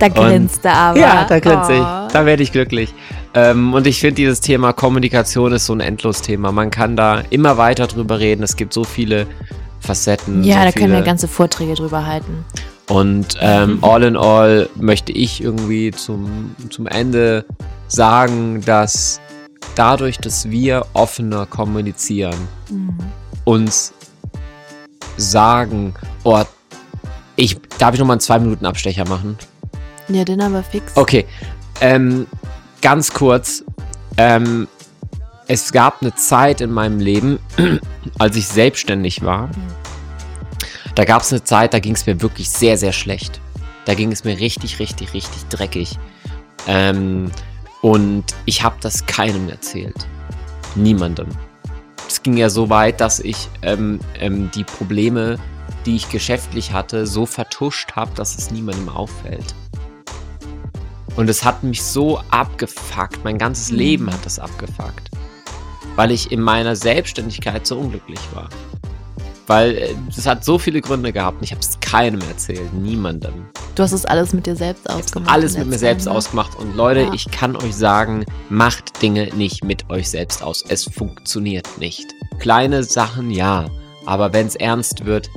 [0.00, 0.98] da grinst er aber.
[0.98, 2.06] Ja, da grinse Oh.
[2.06, 2.12] ich.
[2.12, 2.92] Da werde ich glücklich.
[3.34, 6.52] Ähm, und ich finde, dieses Thema Kommunikation ist so ein Endlos-Thema.
[6.52, 8.42] Man kann da immer weiter drüber reden.
[8.42, 9.26] Es gibt so viele
[9.80, 10.44] Facetten.
[10.44, 12.44] Ja, so da können viele, wir ganze Vorträge drüber halten.
[12.88, 17.44] Und ähm, all in all möchte ich irgendwie zum, zum Ende
[17.88, 19.20] sagen, dass
[19.74, 22.36] dadurch, dass wir offener kommunizieren,
[22.70, 22.96] Mhm.
[23.44, 23.92] uns
[25.16, 26.42] sagen, oh,
[27.36, 29.36] ich, darf ich nochmal einen zwei Minuten Abstecher machen?
[30.08, 30.96] Ja, den aber fix.
[30.96, 31.24] Okay,
[31.80, 32.26] ähm,
[32.84, 33.64] ganz kurz.
[34.18, 34.68] Ähm,
[35.48, 37.38] es gab eine Zeit in meinem Leben,
[38.18, 39.50] als ich selbstständig war.
[40.94, 43.40] Da gab es eine Zeit, da ging es mir wirklich sehr, sehr schlecht.
[43.86, 45.98] Da ging es mir richtig, richtig, richtig dreckig.
[46.68, 47.30] Ähm,
[47.80, 50.06] und ich habe das keinem erzählt.
[50.74, 51.28] Niemandem.
[52.06, 55.38] Es ging ja so weit, dass ich ähm, ähm, die Probleme,
[55.86, 59.54] die ich geschäftlich hatte, so vertuscht habe, dass es niemandem auffällt.
[61.16, 63.22] Und es hat mich so abgefuckt.
[63.24, 63.78] Mein ganzes Mhm.
[63.78, 65.10] Leben hat das abgefuckt.
[65.96, 68.48] Weil ich in meiner Selbstständigkeit so unglücklich war.
[69.46, 72.72] Weil äh, es hat so viele Gründe gehabt und ich habe es keinem erzählt.
[72.72, 73.46] Niemandem.
[73.74, 75.30] Du hast es alles mit dir selbst ausgemacht.
[75.30, 76.12] Alles mit mir selbst ne?
[76.12, 76.56] ausgemacht.
[76.58, 77.12] Und Leute, Ja.
[77.12, 80.64] ich kann euch sagen, macht Dinge nicht mit euch selbst aus.
[80.68, 82.06] Es funktioniert nicht.
[82.38, 83.66] Kleine Sachen ja.
[84.06, 85.28] Aber wenn es ernst wird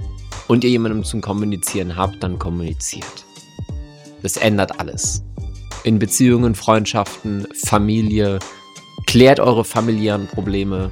[0.48, 3.26] und ihr jemandem zum Kommunizieren habt, dann kommuniziert.
[4.24, 5.24] Das ändert alles.
[5.88, 8.40] In Beziehungen, Freundschaften, Familie.
[9.06, 10.92] Klärt eure familiären Probleme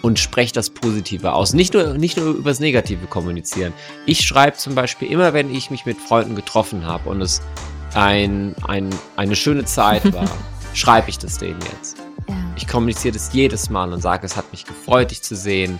[0.00, 1.52] und sprecht das Positive aus.
[1.52, 3.74] Nicht nur, nicht nur über das Negative kommunizieren.
[4.06, 7.42] Ich schreibe zum Beispiel immer, wenn ich mich mit Freunden getroffen habe und es
[7.92, 10.30] ein, ein, eine schöne Zeit war,
[10.72, 11.98] schreibe ich das denen jetzt.
[12.26, 12.34] Ja.
[12.56, 15.78] Ich kommuniziere das jedes Mal und sage, es hat mich gefreut, dich zu sehen.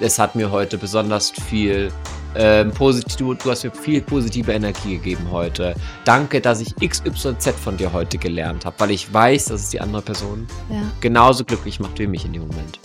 [0.00, 1.92] Es hat mir heute besonders viel
[2.36, 5.74] ähm, positiv, du, du hast mir viel positive Energie gegeben heute.
[6.04, 9.80] Danke, dass ich XYZ von dir heute gelernt habe, weil ich weiß, dass es die
[9.80, 10.82] andere Person ja.
[11.00, 12.78] genauso glücklich macht wie mich in dem Moment.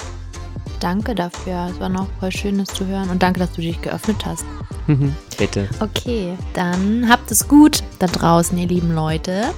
[0.80, 1.70] Danke dafür.
[1.72, 3.10] Es war noch voll schön, das zu hören.
[3.10, 4.46] Und danke, dass du dich geöffnet hast.
[5.38, 5.70] Bitte.
[5.80, 9.52] Okay, dann habt es gut da draußen, ihr lieben Leute.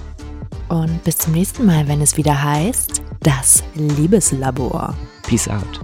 [0.67, 4.95] Und bis zum nächsten Mal, wenn es wieder heißt, das Liebeslabor.
[5.23, 5.79] Peace out.